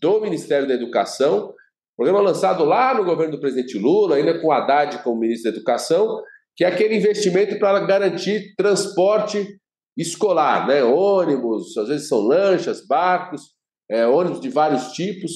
[0.00, 1.52] do Ministério da Educação,
[1.96, 6.22] programa lançado lá no governo do presidente Lula, ainda com Haddad como ministro da Educação,
[6.54, 9.44] que é aquele investimento para garantir transporte
[9.96, 10.84] escolar, né?
[10.84, 13.42] ônibus, às vezes são lanchas, barcos,
[13.90, 15.32] é, ônibus de vários tipos.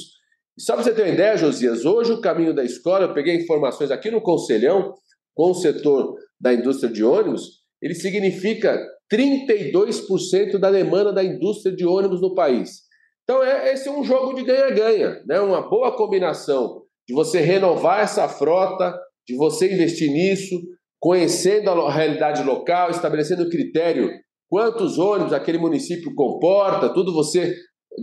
[0.57, 3.35] E só para você ter uma ideia, Josias, hoje o caminho da escola, eu peguei
[3.35, 4.95] informações aqui no Conselhão,
[5.35, 8.79] com o setor da indústria de ônibus, ele significa
[9.13, 12.87] 32% da demanda da indústria de ônibus no país.
[13.25, 15.41] Então, é, esse é um jogo de ganha-ganha, né?
[15.41, 20.57] uma boa combinação de você renovar essa frota, de você investir nisso,
[21.01, 24.11] conhecendo a realidade local, estabelecendo critério
[24.49, 27.55] quantos ônibus aquele município comporta, tudo você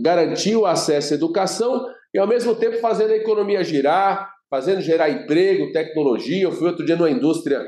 [0.02, 5.08] garantir o acesso à educação e, ao mesmo tempo, fazendo a economia girar, fazendo gerar
[5.10, 6.42] emprego, tecnologia.
[6.42, 7.60] Eu fui outro dia numa indústria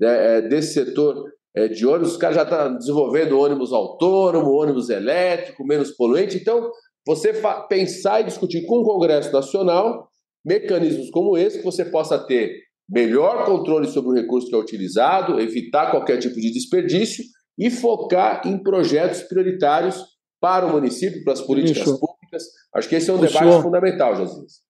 [0.00, 4.52] né, é, desse setor é, de ônibus, os caras já estão tá desenvolvendo ônibus autônomo,
[4.52, 6.36] ônibus elétrico, menos poluente.
[6.36, 6.70] Então,
[7.06, 7.32] você
[7.68, 10.08] pensar e discutir com o Congresso Nacional
[10.44, 12.56] mecanismos como esse, que você possa ter
[12.88, 17.24] melhor controle sobre o recurso que é utilizado, evitar qualquer tipo de desperdício
[17.58, 20.04] e focar em projetos prioritários
[20.40, 22.00] para o município, para as políticas Isso.
[22.00, 22.42] públicas.
[22.74, 24.60] Acho que esse é um o debate senhor, fundamental, Jesus.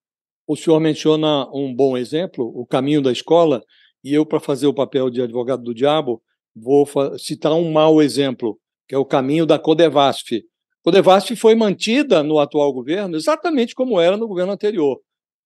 [0.46, 3.62] O senhor menciona um bom exemplo, o caminho da escola,
[4.04, 6.20] e eu, para fazer o papel de advogado do diabo,
[6.54, 6.86] vou
[7.18, 10.42] citar um mau exemplo, que é o caminho da Codevasf.
[10.84, 15.00] Codevasf foi mantida no atual governo exatamente como era no governo anterior.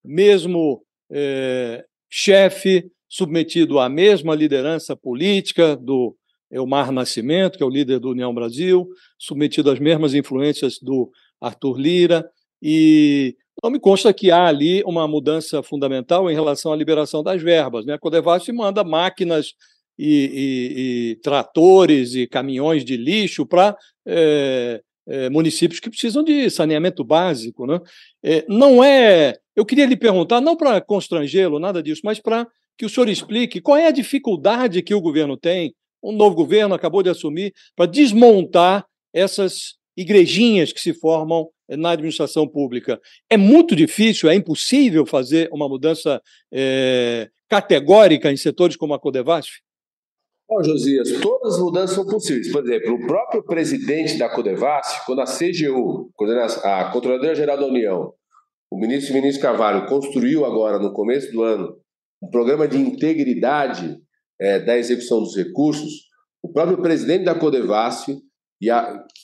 [0.05, 6.16] Mesmo é, chefe submetido à mesma liderança política do
[6.51, 8.87] Elmar Nascimento, que é o líder do União Brasil,
[9.19, 12.29] submetido às mesmas influências do Arthur Lira,
[12.62, 17.42] e não me consta que há ali uma mudança fundamental em relação à liberação das
[17.42, 17.85] verbas.
[17.85, 17.95] Né?
[17.95, 19.55] A Codevasf manda máquinas
[19.98, 26.50] e, e, e, tratores e caminhões de lixo para é, é, municípios que precisam de
[26.50, 27.66] saneamento básico.
[27.66, 27.80] Né?
[28.22, 29.37] É, não é.
[29.54, 33.61] Eu queria lhe perguntar, não para constrangê-lo, nada disso, mas para que o senhor explique
[33.61, 37.87] qual é a dificuldade que o governo tem, um novo governo acabou de assumir, para
[37.87, 43.00] desmontar essas igrejinhas que se formam na administração pública.
[43.30, 46.20] É muito difícil, é impossível fazer uma mudança
[46.52, 49.61] é, categórica em setores como a Codevasf?
[50.48, 52.52] Bom, Josias, todas as mudanças são possíveis.
[52.52, 56.12] Por exemplo, o próprio presidente da Codevasf, quando a CGU,
[56.62, 58.12] a Controladora Geral da União,
[58.70, 61.76] o ministro Vinícius Carvalho, construiu agora, no começo do ano,
[62.22, 63.98] um programa de integridade
[64.40, 66.06] é, da execução dos recursos,
[66.40, 68.16] o próprio presidente da Codevasf,
[68.62, 68.68] e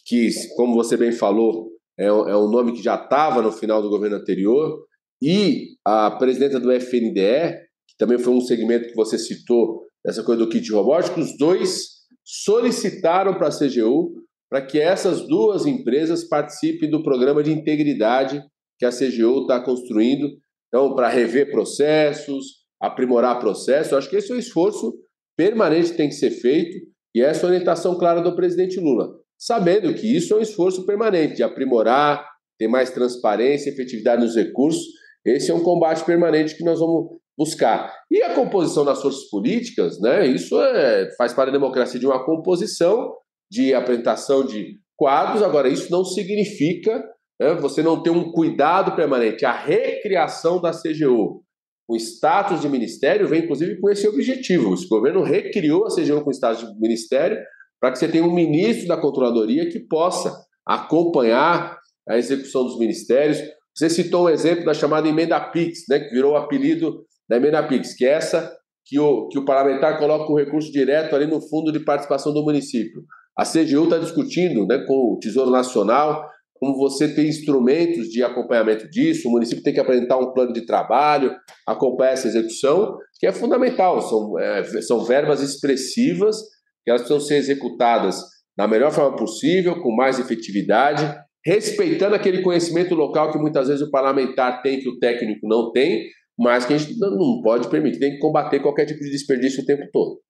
[0.04, 3.88] que, como você bem falou, é, é um nome que já estava no final do
[3.88, 4.84] governo anterior,
[5.22, 10.44] e a presidenta do FNDE, que também foi um segmento que você citou essa coisa
[10.44, 11.86] do kit robótico, os dois
[12.24, 18.42] solicitaram para a CGU para que essas duas empresas participem do programa de integridade
[18.78, 20.28] que a CGU está construindo,
[20.68, 22.44] então, para rever processos,
[22.80, 23.92] aprimorar processos.
[23.92, 24.92] Acho que esse é um esforço
[25.36, 26.76] permanente que tem que ser feito
[27.14, 31.36] e essa é orientação clara do presidente Lula, sabendo que isso é um esforço permanente
[31.36, 32.26] de aprimorar,
[32.58, 34.84] ter mais transparência, efetividade nos recursos.
[35.24, 37.92] Esse é um combate permanente que nós vamos buscar.
[38.10, 42.24] E a composição das forças políticas, né, isso é, faz parte da democracia de uma
[42.24, 43.14] composição,
[43.50, 47.02] de apresentação de quadros, agora isso não significa
[47.40, 49.44] né, você não ter um cuidado permanente.
[49.44, 51.42] A recriação da CGU,
[51.88, 54.72] o status de ministério vem inclusive com esse objetivo.
[54.72, 57.38] O governo recriou a CGU com status de ministério
[57.80, 60.32] para que você tenha um ministro da controladoria que possa
[60.64, 61.76] acompanhar
[62.08, 63.38] a execução dos ministérios.
[63.76, 67.66] Você citou um exemplo da chamada emenda PIX, né, que virou o apelido da emenda
[67.66, 71.40] PIX, que é essa que o, que o parlamentar coloca o recurso direto ali no
[71.40, 73.02] fundo de participação do município.
[73.38, 76.28] A CGU está discutindo né, com o Tesouro Nacional
[76.62, 80.64] como você tem instrumentos de acompanhamento disso, o município tem que apresentar um plano de
[80.64, 81.34] trabalho,
[81.66, 84.00] acompanhar essa execução, que é fundamental.
[84.00, 86.36] São, é, são verbas expressivas
[86.84, 88.22] que elas precisam ser executadas
[88.56, 91.02] da melhor forma possível, com mais efetividade,
[91.44, 96.04] respeitando aquele conhecimento local que muitas vezes o parlamentar tem que o técnico não tem,
[96.38, 99.66] mas que a gente não pode permitir, tem que combater qualquer tipo de desperdício o
[99.66, 100.20] tempo todo.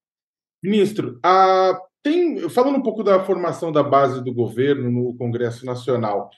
[0.62, 6.31] Ministro, a, tem, falando um pouco da formação da base do governo no Congresso Nacional,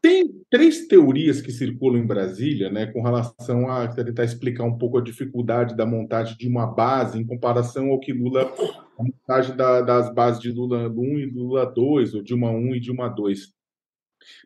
[0.00, 4.98] tem três teorias que circulam em Brasília, né, com relação a tentar explicar um pouco
[4.98, 8.52] a dificuldade da montagem de uma base em comparação ao que Lula,
[8.98, 12.76] a montagem da, das bases de Lula 1 e Lula 2, ou de uma 1
[12.76, 13.52] e de uma 2.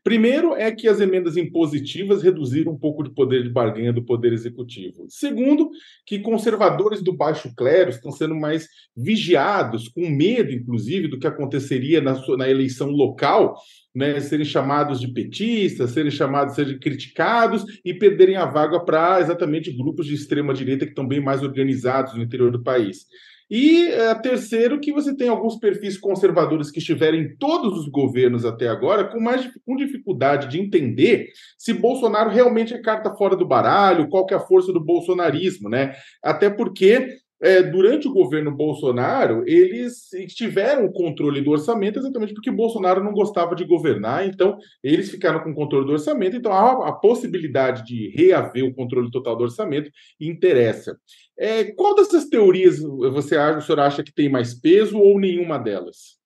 [0.02, 4.32] Primeiro é que as emendas impositivas reduziram um pouco de poder de barganha do poder
[4.32, 5.06] executivo.
[5.08, 5.70] Segundo,
[6.04, 12.00] que conservadores do baixo clero estão sendo mais vigiados, com medo, inclusive, do que aconteceria
[12.00, 13.56] na, sua, na eleição local,
[13.94, 19.72] né, serem chamados de petistas, serem chamados, serem criticados e perderem a vaga para exatamente
[19.72, 23.06] grupos de extrema direita que estão bem mais organizados no interior do país.
[23.48, 28.44] E é, terceiro, que você tem alguns perfis conservadores que estiveram em todos os governos
[28.44, 33.46] até agora, com mais com dificuldade de entender se Bolsonaro realmente é carta fora do
[33.46, 35.94] baralho, qual que é a força do bolsonarismo, né?
[36.22, 42.51] Até porque é, durante o governo Bolsonaro, eles tiveram o controle do orçamento exatamente porque
[42.51, 46.88] Bolsonaro não gostava de governar, então eles ficaram com o controle do orçamento, então a,
[46.88, 50.96] a possibilidade de reaver o controle total do orçamento interessa.
[51.38, 55.59] É, qual dessas teorias você acha, o senhor acha que tem mais peso ou nenhuma
[55.59, 56.16] delas?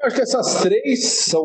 [0.00, 1.42] Eu acho que essas três são,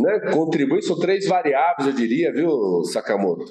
[0.00, 3.44] né, contribuem, são três variáveis, eu diria, viu, Sakamoto?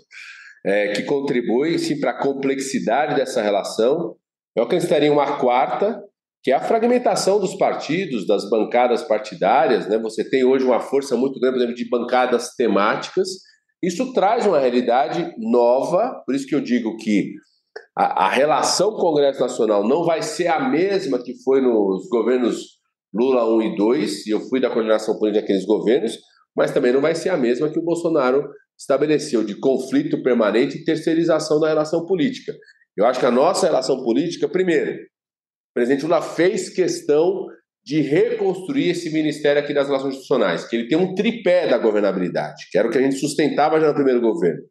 [0.65, 4.17] É, que contribuem sim para a complexidade dessa relação
[4.55, 6.01] eu acrescentaria uma quarta,
[6.43, 9.87] que é a fragmentação dos partidos, das bancadas partidárias.
[9.87, 9.97] Né?
[9.99, 13.27] Você tem hoje uma força muito grande, por exemplo, de bancadas temáticas.
[13.83, 17.33] Isso traz uma realidade nova, por isso que eu digo que
[17.97, 22.79] a, a relação Congresso Nacional não vai ser a mesma que foi nos governos
[23.13, 26.17] Lula 1 e 2, e eu fui da coordenação política daqueles governos,
[26.55, 30.83] mas também não vai ser a mesma que o Bolsonaro estabeleceu de conflito permanente e
[30.83, 32.53] terceirização da relação política.
[32.99, 37.47] Eu acho que a nossa relação política, primeiro, o presidente Lula fez questão
[37.81, 42.65] de reconstruir esse ministério aqui das relações institucionais, que ele tem um tripé da governabilidade,
[42.69, 44.61] que era o que a gente sustentava já no primeiro governo,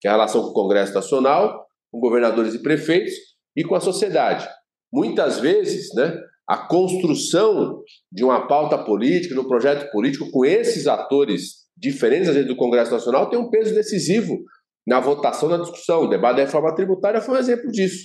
[0.00, 3.14] que é a relação com o Congresso Nacional, com governadores e prefeitos
[3.56, 4.48] e com a sociedade.
[4.92, 6.12] Muitas vezes, né,
[6.48, 12.56] a construção de uma pauta política, de um projeto político com esses atores diferentes, do
[12.56, 14.42] Congresso Nacional, tem um peso decisivo
[14.86, 16.02] na votação, na discussão.
[16.02, 18.04] O debate da reforma tributária foi um exemplo disso.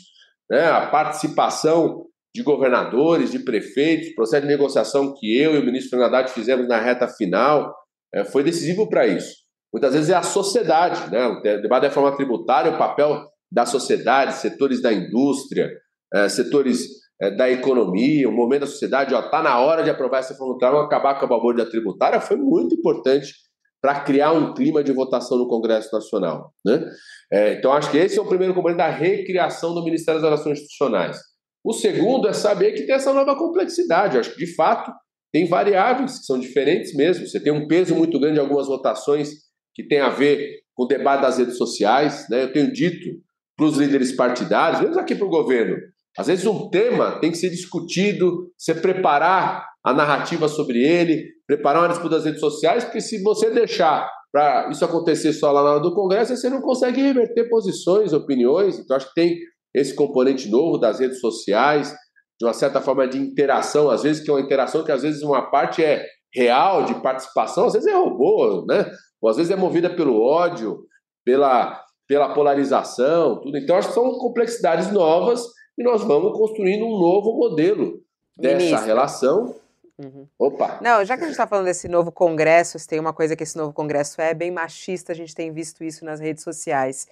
[0.50, 0.66] Né?
[0.66, 6.16] A participação de governadores, de prefeitos, processo de negociação que eu e o ministro Fernando
[6.16, 7.74] Haddad fizemos na reta final,
[8.14, 9.36] é, foi decisivo para isso.
[9.74, 11.28] Muitas vezes é a sociedade, né?
[11.28, 15.70] o debate da reforma tributária, o papel da sociedade, setores da indústria,
[16.14, 16.88] é, setores
[17.22, 20.86] é, da economia, o momento da sociedade, está na hora de aprovar essa reforma tributária,
[20.86, 23.34] acabar com a balbúrdia tributária, foi muito importante
[23.82, 26.54] para criar um clima de votação no Congresso Nacional.
[26.64, 26.86] Né?
[27.32, 30.60] É, então, acho que esse é o primeiro componente da recriação do Ministério das Relações
[30.60, 31.18] Institucionais.
[31.64, 34.16] O segundo é saber que tem essa nova complexidade.
[34.16, 34.92] Eu acho que, de fato,
[35.32, 37.28] tem variáveis que são diferentes mesmo.
[37.28, 39.30] Você tem um peso muito grande em algumas votações
[39.74, 42.28] que tem a ver com o debate das redes sociais.
[42.30, 42.44] Né?
[42.44, 43.10] Eu tenho dito
[43.56, 45.78] para os líderes partidários, mesmo aqui para o governo,
[46.18, 51.82] às vezes um tema tem que ser discutido, você preparar a narrativa sobre ele, preparar
[51.82, 55.72] uma disputa das redes sociais, porque se você deixar para isso acontecer só lá na
[55.72, 58.80] hora do Congresso, você não consegue reverter posições, opiniões.
[58.80, 59.38] Então, acho que tem
[59.74, 61.94] esse componente novo das redes sociais,
[62.40, 65.22] de uma certa forma de interação, às vezes que é uma interação que às vezes
[65.22, 68.90] uma parte é real de participação, às vezes é robô, né?
[69.22, 70.80] Ou às vezes é movida pelo ódio,
[71.26, 73.58] pela, pela polarização, tudo.
[73.58, 75.44] Então, acho que são complexidades novas
[75.78, 78.00] e nós vamos construindo um novo modelo
[78.38, 78.86] dessa Ministro.
[78.86, 79.61] relação
[80.04, 80.28] Uhum.
[80.40, 80.80] Opa!
[80.82, 83.44] Não, já que a gente está falando desse novo congresso, se tem uma coisa que
[83.44, 87.08] esse novo congresso é, é bem machista, a gente tem visto isso nas redes sociais.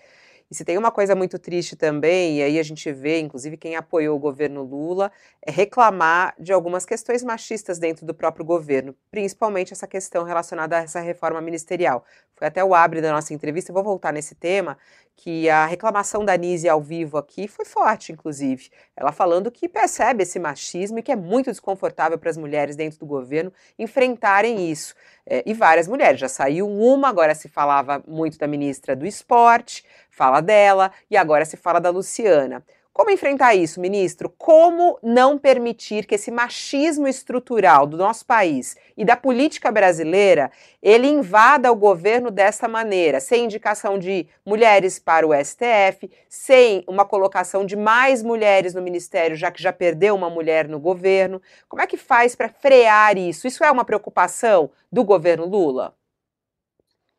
[0.49, 3.75] E se tem uma coisa muito triste também, e aí a gente vê, inclusive quem
[3.75, 5.12] apoiou o governo Lula,
[5.49, 10.99] reclamar de algumas questões machistas dentro do próprio governo, principalmente essa questão relacionada a essa
[10.99, 12.03] reforma ministerial.
[12.35, 14.77] Foi até o abre da nossa entrevista, vou voltar nesse tema,
[15.15, 18.69] que a reclamação da Nise ao vivo aqui foi forte, inclusive.
[18.95, 22.99] Ela falando que percebe esse machismo e que é muito desconfortável para as mulheres dentro
[22.99, 24.95] do governo enfrentarem isso.
[25.25, 29.83] É, e várias mulheres, já saiu uma, agora se falava muito da ministra do esporte,
[30.09, 32.63] fala dela, e agora se fala da Luciana.
[32.91, 34.34] Como enfrentar isso, ministro?
[34.38, 41.08] Como não permitir que esse machismo estrutural do nosso país e da política brasileira ele
[41.08, 47.65] invada o governo desta maneira, sem indicação de mulheres para o STF, sem uma colocação
[47.65, 51.41] de mais mulheres no ministério, já que já perdeu uma mulher no governo?
[51.69, 53.47] Como é que faz para frear isso?
[53.47, 55.95] Isso é uma preocupação do governo Lula?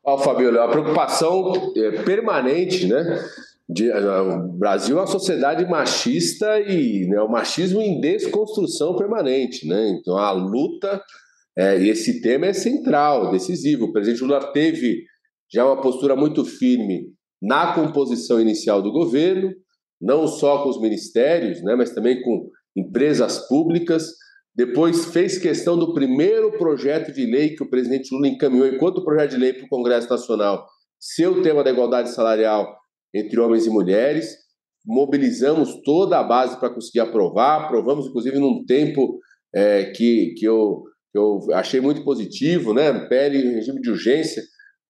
[0.03, 3.23] Ó, oh, Fabiola, é uma preocupação é, permanente, né?
[3.73, 9.65] De, o Brasil é uma sociedade machista e né, o machismo em desconstrução permanente.
[9.67, 9.89] Né?
[9.89, 11.01] Então a luta,
[11.57, 13.85] é, esse tema é central, decisivo.
[13.85, 15.05] O presidente Lula teve
[15.51, 19.53] já uma postura muito firme na composição inicial do governo,
[20.01, 24.11] não só com os ministérios, né, mas também com empresas públicas.
[24.53, 29.31] Depois fez questão do primeiro projeto de lei que o presidente Lula encaminhou enquanto projeto
[29.31, 30.67] de lei para o Congresso Nacional,
[30.99, 32.80] seu tema da igualdade salarial
[33.13, 34.35] entre homens e mulheres.
[34.85, 39.19] Mobilizamos toda a base para conseguir aprovar, aprovamos, inclusive, num tempo
[39.53, 40.83] é, que, que, eu,
[41.13, 42.91] eu achei muito positivo, né?
[43.07, 44.41] Pele regime de urgência.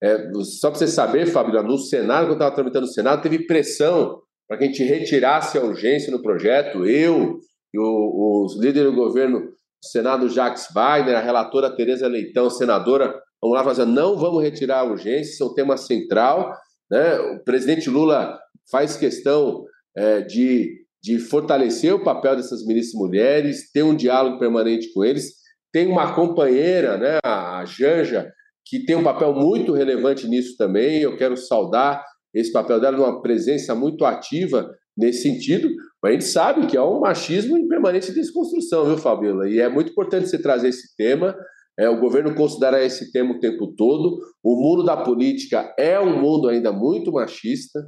[0.03, 4.19] É, só para você saber, Fábio, no Senado, quando estava tramitando no Senado, teve pressão
[4.47, 6.85] para que a gente retirasse a urgência no projeto.
[6.85, 7.39] Eu,
[7.73, 13.57] e os líderes do governo, o Senado Jacques Wagner, a relatora Tereza Leitão, senadora, vamos
[13.57, 16.53] lá fazer, não vamos retirar a urgência, isso é um tema central.
[16.91, 17.17] Né?
[17.17, 18.37] O presidente Lula
[18.69, 19.63] faz questão
[19.95, 25.31] é, de, de fortalecer o papel dessas ministras mulheres, ter um diálogo permanente com eles.
[25.71, 28.29] Tem uma companheira, né, a Janja,
[28.65, 31.01] que tem um papel muito relevante nisso também.
[31.01, 35.69] Eu quero saudar esse papel dela, uma presença muito ativa nesse sentido,
[36.03, 39.49] mas a gente sabe que é um machismo em permanente desconstrução, viu, Fabiola?
[39.49, 41.35] E é muito importante você trazer esse tema.
[41.79, 44.19] É, o governo considera esse tema o tempo todo.
[44.43, 47.79] O mundo da política é um mundo ainda muito machista.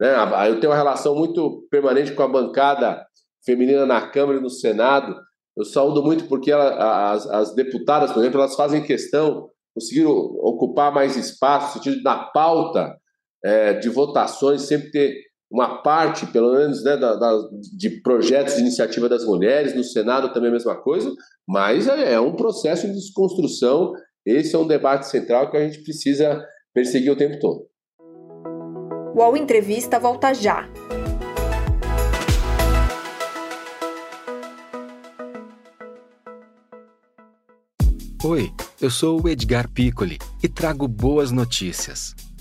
[0.00, 0.14] Né?
[0.48, 3.04] Eu tenho uma relação muito permanente com a bancada
[3.44, 5.14] feminina na Câmara e no Senado.
[5.56, 10.92] Eu saúdo muito porque ela, as, as deputadas, por exemplo, elas fazem questão, conseguiram ocupar
[10.92, 12.96] mais espaço, no sentido da pauta
[13.44, 15.14] é, de votações, sempre ter
[15.52, 17.38] uma parte, pelo menos, né, da, da,
[17.76, 21.12] de projetos de iniciativa das mulheres, no Senado também a mesma coisa,
[21.46, 23.92] mas é, é um processo de desconstrução.
[24.24, 26.42] Esse é um debate central que a gente precisa
[26.72, 27.66] perseguir o tempo todo.
[29.14, 30.66] O UOL Entrevista volta já.
[38.24, 38.50] Oi,
[38.80, 42.14] eu sou o Edgar Piccoli e trago boas notícias.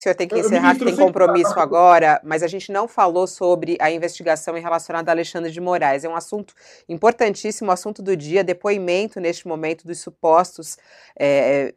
[0.00, 3.76] O senhor tem que encerrar, que tem compromisso agora, mas a gente não falou sobre
[3.78, 6.04] a investigação relacionada a Alexandre de Moraes.
[6.04, 6.54] É um assunto
[6.88, 10.78] importantíssimo, assunto do dia, depoimento neste momento dos supostos
[11.18, 11.74] é,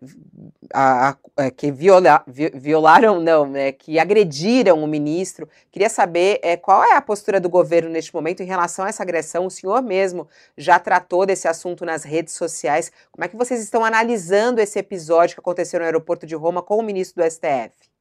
[0.74, 5.46] a, a, é, que viola, violaram, não, né, que agrediram o ministro.
[5.70, 9.04] Queria saber é, qual é a postura do governo neste momento em relação a essa
[9.04, 9.48] agressão.
[9.48, 12.90] O senhor mesmo já tratou desse assunto nas redes sociais.
[13.12, 16.78] Como é que vocês estão analisando esse episódio que aconteceu no aeroporto de Roma com
[16.78, 17.93] o ministro do STF?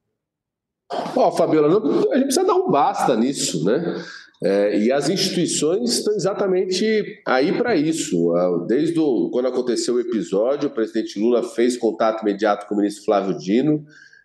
[1.16, 1.68] Ó, oh, Fabiola,
[2.12, 4.02] a gente precisa dar um basta nisso, né?
[4.44, 8.32] É, e as instituições estão exatamente aí para isso.
[8.66, 13.04] Desde o, quando aconteceu o episódio, o presidente Lula fez contato imediato com o ministro
[13.04, 13.84] Flávio Dino,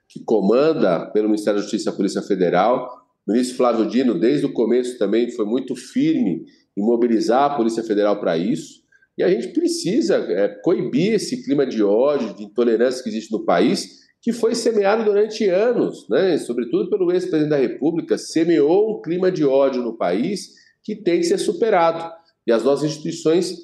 [0.09, 3.05] que comanda pelo Ministério da Justiça a Polícia Federal.
[3.27, 6.45] O ministro Flávio Dino, desde o começo, também foi muito firme
[6.75, 8.81] em mobilizar a Polícia Federal para isso.
[9.15, 13.45] E a gente precisa é, coibir esse clima de ódio, de intolerância que existe no
[13.45, 19.31] país que foi semeado durante anos, né, sobretudo pelo ex-presidente da República, semeou um clima
[19.31, 20.49] de ódio no país
[20.83, 22.11] que tem que ser superado.
[22.45, 23.55] E as nossas instituições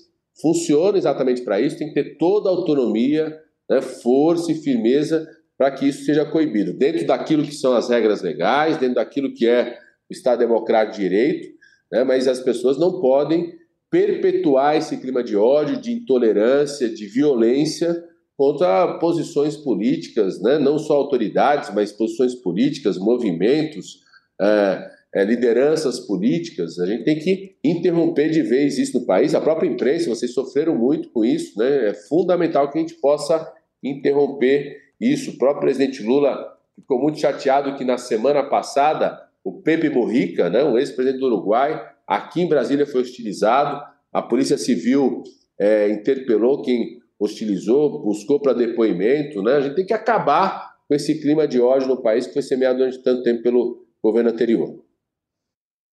[0.42, 3.38] funcionam exatamente para isso, tem que ter toda a autonomia,
[3.70, 8.22] né, força e firmeza para que isso seja coibido, dentro daquilo que são as regras
[8.22, 9.78] legais, dentro daquilo que é
[10.10, 11.50] o Estado Democrático de Direito,
[11.92, 13.52] né, mas as pessoas não podem
[13.92, 18.02] perpetuar esse clima de ódio, de intolerância, de violência,
[18.38, 20.58] contra posições políticas, né?
[20.58, 24.00] não só autoridades, mas posições políticas, movimentos,
[24.42, 26.80] é, é, lideranças políticas.
[26.80, 29.36] A gente tem que interromper de vez isso no país.
[29.36, 31.58] A própria imprensa, vocês sofreram muito com isso.
[31.60, 31.90] Né?
[31.90, 33.52] É fundamental que a gente possa
[33.84, 35.32] interromper isso.
[35.32, 40.64] O próprio presidente Lula ficou muito chateado que na semana passada o Pepe Morrica, né,
[40.64, 43.84] o ex-presidente do Uruguai, aqui em Brasília foi hostilizado.
[44.12, 45.22] A Polícia Civil
[45.60, 49.54] é, interpelou quem hostilizou, buscou para depoimento, né?
[49.54, 52.80] A gente tem que acabar com esse clima de ódio no país que foi semeado
[52.80, 54.84] durante tanto tempo pelo governo anterior.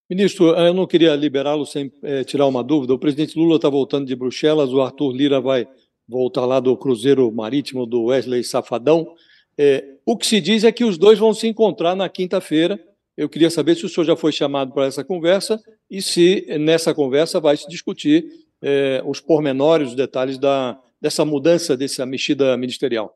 [0.08, 2.92] Ministro, eu não queria liberá-lo sem é, tirar uma dúvida.
[2.92, 5.68] O presidente Lula está voltando de Bruxelas, o Arthur Lira vai
[6.08, 9.14] voltar lá do Cruzeiro Marítimo do Wesley Safadão.
[9.56, 12.80] É, o que se diz é que os dois vão se encontrar na quinta-feira.
[13.16, 16.92] Eu queria saber se o senhor já foi chamado para essa conversa e se nessa
[16.92, 18.26] conversa vai se discutir
[18.60, 23.14] é, os pormenores, os detalhes da, dessa mudança, dessa mexida ministerial?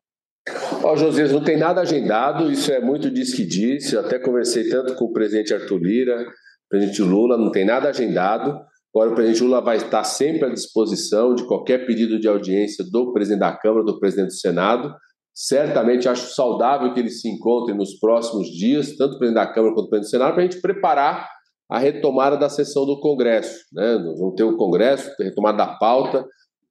[0.83, 3.95] Ó, oh, Josias, não tem nada agendado, isso é muito diz que disse.
[3.95, 6.27] Eu até conversei tanto com o presidente Arthur Lira,
[6.69, 8.61] presidente Lula, não tem nada agendado.
[8.95, 13.13] Agora, o presidente Lula vai estar sempre à disposição de qualquer pedido de audiência do
[13.13, 14.95] presidente da Câmara, do presidente do Senado.
[15.35, 19.75] Certamente acho saudável que eles se encontrem nos próximos dias, tanto o presidente da Câmara
[19.75, 21.29] quanto o presidente do Senado, para a gente preparar
[21.69, 23.65] a retomada da sessão do Congresso.
[23.73, 23.99] Né?
[24.17, 26.25] Vamos ter o Congresso, a retomada da pauta.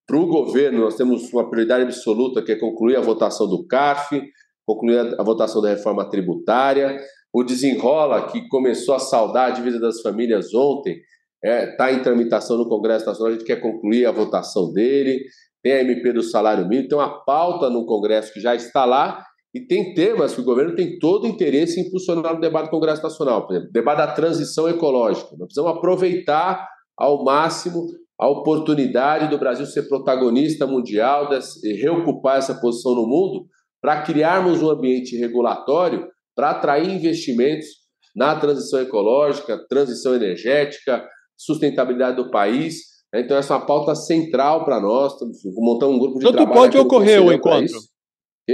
[0.07, 4.21] Para o governo, nós temos uma prioridade absoluta, que é concluir a votação do CARF,
[4.65, 6.97] concluir a votação da reforma tributária.
[7.33, 10.99] O desenrola, que começou a saudar a dívida das famílias ontem,
[11.43, 15.23] está é, tá em tramitação no Congresso Nacional, a gente quer concluir a votação dele.
[15.61, 19.23] tem a MP do salário mínimo, tem uma pauta no Congresso que já está lá
[19.53, 23.03] e tem temas que o governo tem todo interesse em impulsionar no debate do Congresso
[23.03, 23.45] Nacional.
[23.45, 25.29] Por exemplo, debate da transição ecológica.
[25.31, 27.85] Nós precisamos aproveitar ao máximo
[28.19, 33.45] a oportunidade do Brasil ser protagonista mundial, de reocupar essa posição no mundo,
[33.81, 37.67] para criarmos um ambiente regulatório para atrair investimentos
[38.15, 41.05] na transição ecológica, transição energética,
[41.37, 42.93] sustentabilidade do país.
[43.13, 45.13] Então, essa é uma pauta central para nós.
[45.55, 46.59] Montamos um grupo de Tanto trabalho.
[46.59, 47.77] pode ocorrer o encontro.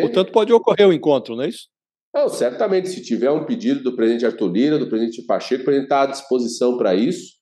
[0.01, 1.67] Portanto, pode ocorrer o encontro, não é isso?
[2.13, 5.85] Não, certamente, se tiver um pedido do presidente Arthur Lira, do presidente Pacheco, o presidente
[5.85, 7.38] está à disposição para isso,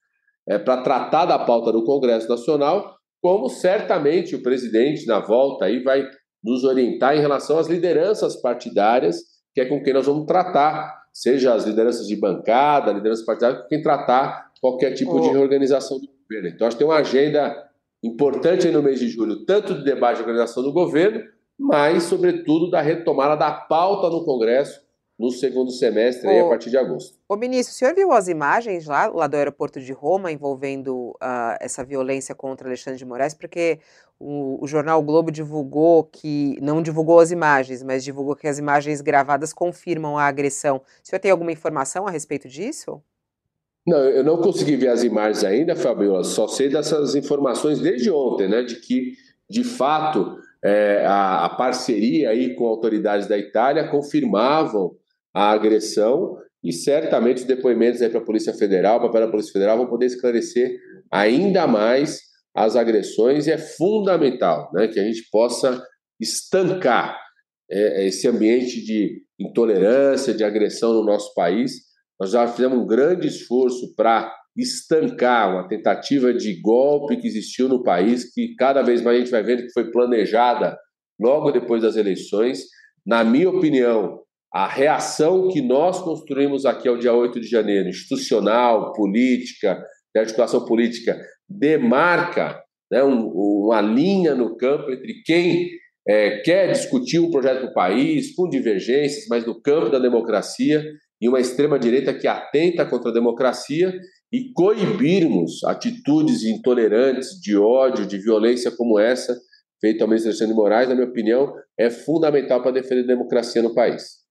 [0.48, 5.84] é, para tratar da pauta do Congresso Nacional, como certamente o presidente, na volta, aí
[5.84, 6.08] vai
[6.43, 9.18] nos orientar em relação às lideranças partidárias,
[9.54, 13.68] que é com quem nós vamos tratar, seja as lideranças de bancada, lideranças partidárias, com
[13.68, 15.20] quem tratar qualquer tipo oh.
[15.20, 16.50] de reorganização do governo.
[16.50, 17.68] Então, acho que tem uma agenda
[18.04, 21.24] importante aí no mês de julho, tanto de debate de organização do governo,
[21.60, 24.80] mas, sobretudo, da retomada da pauta no Congresso
[25.18, 27.18] no segundo semestre, aí, a partir de agosto.
[27.28, 31.57] Ô, ministro, o senhor viu as imagens lá, lá do aeroporto de Roma envolvendo uh,
[31.59, 33.34] essa violência contra Alexandre de Moraes?
[33.34, 33.80] Porque
[34.20, 38.59] o, o, jornal o Globo divulgou que, não divulgou as imagens, mas divulgou que as
[38.59, 40.78] imagens gravadas confirmam a agressão.
[40.78, 43.01] O senhor tem alguma informação a respeito disso?
[43.88, 48.47] Não, eu não consegui ver as imagens ainda, Fabiola, só sei dessas informações desde ontem,
[48.47, 49.13] né, de que,
[49.49, 54.95] de fato, é, a, a parceria aí com autoridades da Itália confirmavam
[55.34, 59.78] a agressão e certamente os depoimentos aí para a Polícia Federal, para a Polícia Federal,
[59.78, 60.80] vão poder esclarecer
[61.11, 62.19] ainda mais
[62.55, 65.82] as agressões e é fundamental né, que a gente possa
[66.19, 67.17] estancar
[67.69, 71.73] é, esse ambiente de intolerância, de agressão no nosso país.
[72.19, 77.84] Nós já fizemos um grande esforço para estancar uma tentativa de golpe que existiu no
[77.84, 80.75] país, que cada vez mais a gente vai vendo que foi planejada
[81.19, 82.63] logo depois das eleições.
[83.05, 84.19] Na minha opinião,
[84.54, 89.84] a reação que nós construímos aqui ao dia 8 de janeiro, institucional, política,
[90.14, 91.20] de articulação política,
[91.50, 95.70] demarca né, um, uma linha no campo entre quem
[96.08, 100.84] é, quer discutir um projeto para o país, com divergências, mas no campo da democracia,
[101.20, 103.93] e uma extrema-direita que atenta contra a democracia,
[104.32, 109.38] e coibirmos atitudes intolerantes, de ódio, de violência como essa,
[109.82, 113.62] feita ao ministro Alexandre de Moraes, na minha opinião, é fundamental para defender a democracia
[113.62, 114.26] no país.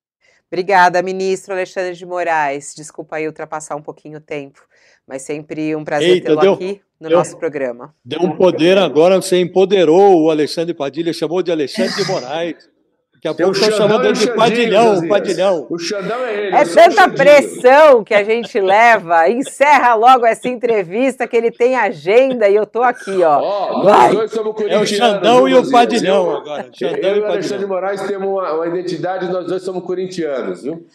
[0.51, 2.73] Obrigada, ministro Alexandre de Moraes.
[2.77, 4.61] Desculpa aí ultrapassar um pouquinho o tempo,
[5.07, 7.95] mas sempre um prazer tê-lo aqui no deu, nosso programa.
[8.05, 12.76] Deu um poder agora, você empoderou o Alexandre Padilha, chamou de Alexandre de Moraes.
[13.17, 15.67] Daqui a pouco estão chamando ele de Padilhão, Padilhão.
[15.71, 16.57] O Xandão é ele.
[16.57, 19.29] É tanta pressão que a gente leva.
[19.29, 23.41] Encerra logo essa entrevista que ele tem agenda e eu tô aqui, ó.
[23.41, 26.71] Oh, nós dois somos É o Xandão e o Padilhão agora.
[26.73, 30.63] Xandão eu e o Alexandre de Moraes temos uma, uma identidade, nós dois somos corintianos,
[30.63, 30.87] viu?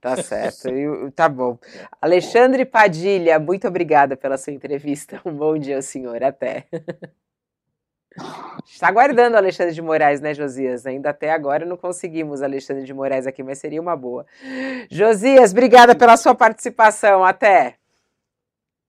[0.00, 0.68] Tá certo,
[1.14, 1.58] tá bom.
[2.00, 5.20] Alexandre Padilha, muito obrigada pela sua entrevista.
[5.24, 6.22] Um bom dia, senhor.
[6.22, 6.66] Até.
[8.66, 10.86] Está aguardando o Alexandre de Moraes, né, Josias?
[10.86, 14.26] Ainda até agora não conseguimos Alexandre de Moraes aqui, mas seria uma boa.
[14.90, 17.24] Josias, obrigada pela sua participação.
[17.24, 17.76] Até.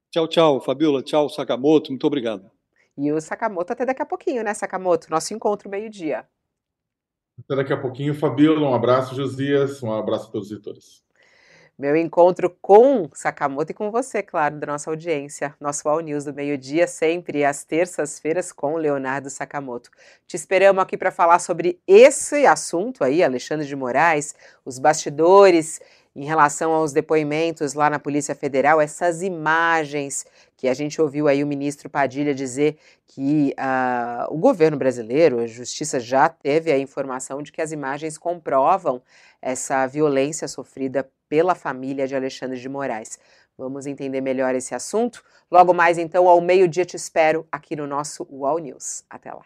[0.10, 1.04] Tchau, tchau, Fabiola.
[1.04, 1.92] Tchau, Sakamoto.
[1.92, 2.50] Muito obrigado.
[2.98, 5.10] E o Sakamoto até daqui a pouquinho, né, Sakamoto?
[5.10, 6.26] Nosso encontro meio-dia.
[7.40, 8.68] Até daqui a pouquinho, Fabiola.
[8.68, 9.82] Um abraço, Josias.
[9.82, 11.02] Um abraço a todos os editores
[11.82, 15.56] meu encontro com Sakamoto e com você, claro, da nossa audiência.
[15.60, 19.90] Nosso All News do meio-dia, sempre às terças-feiras, com Leonardo Sakamoto.
[20.28, 25.82] Te esperamos aqui para falar sobre esse assunto aí, Alexandre de Moraes, os bastidores
[26.16, 30.26] em relação aos depoimentos lá na Polícia Federal, essas imagens
[30.58, 35.48] que a gente ouviu aí o ministro Padilha dizer que uh, o governo brasileiro, a
[35.48, 39.02] justiça já teve a informação de que as imagens comprovam
[39.42, 43.18] essa violência sofrida pela família de Alexandre de Moraes.
[43.58, 45.24] Vamos entender melhor esse assunto.
[45.50, 49.04] Logo mais, então, ao meio-dia te espero aqui no nosso UOL News.
[49.10, 49.46] Até lá.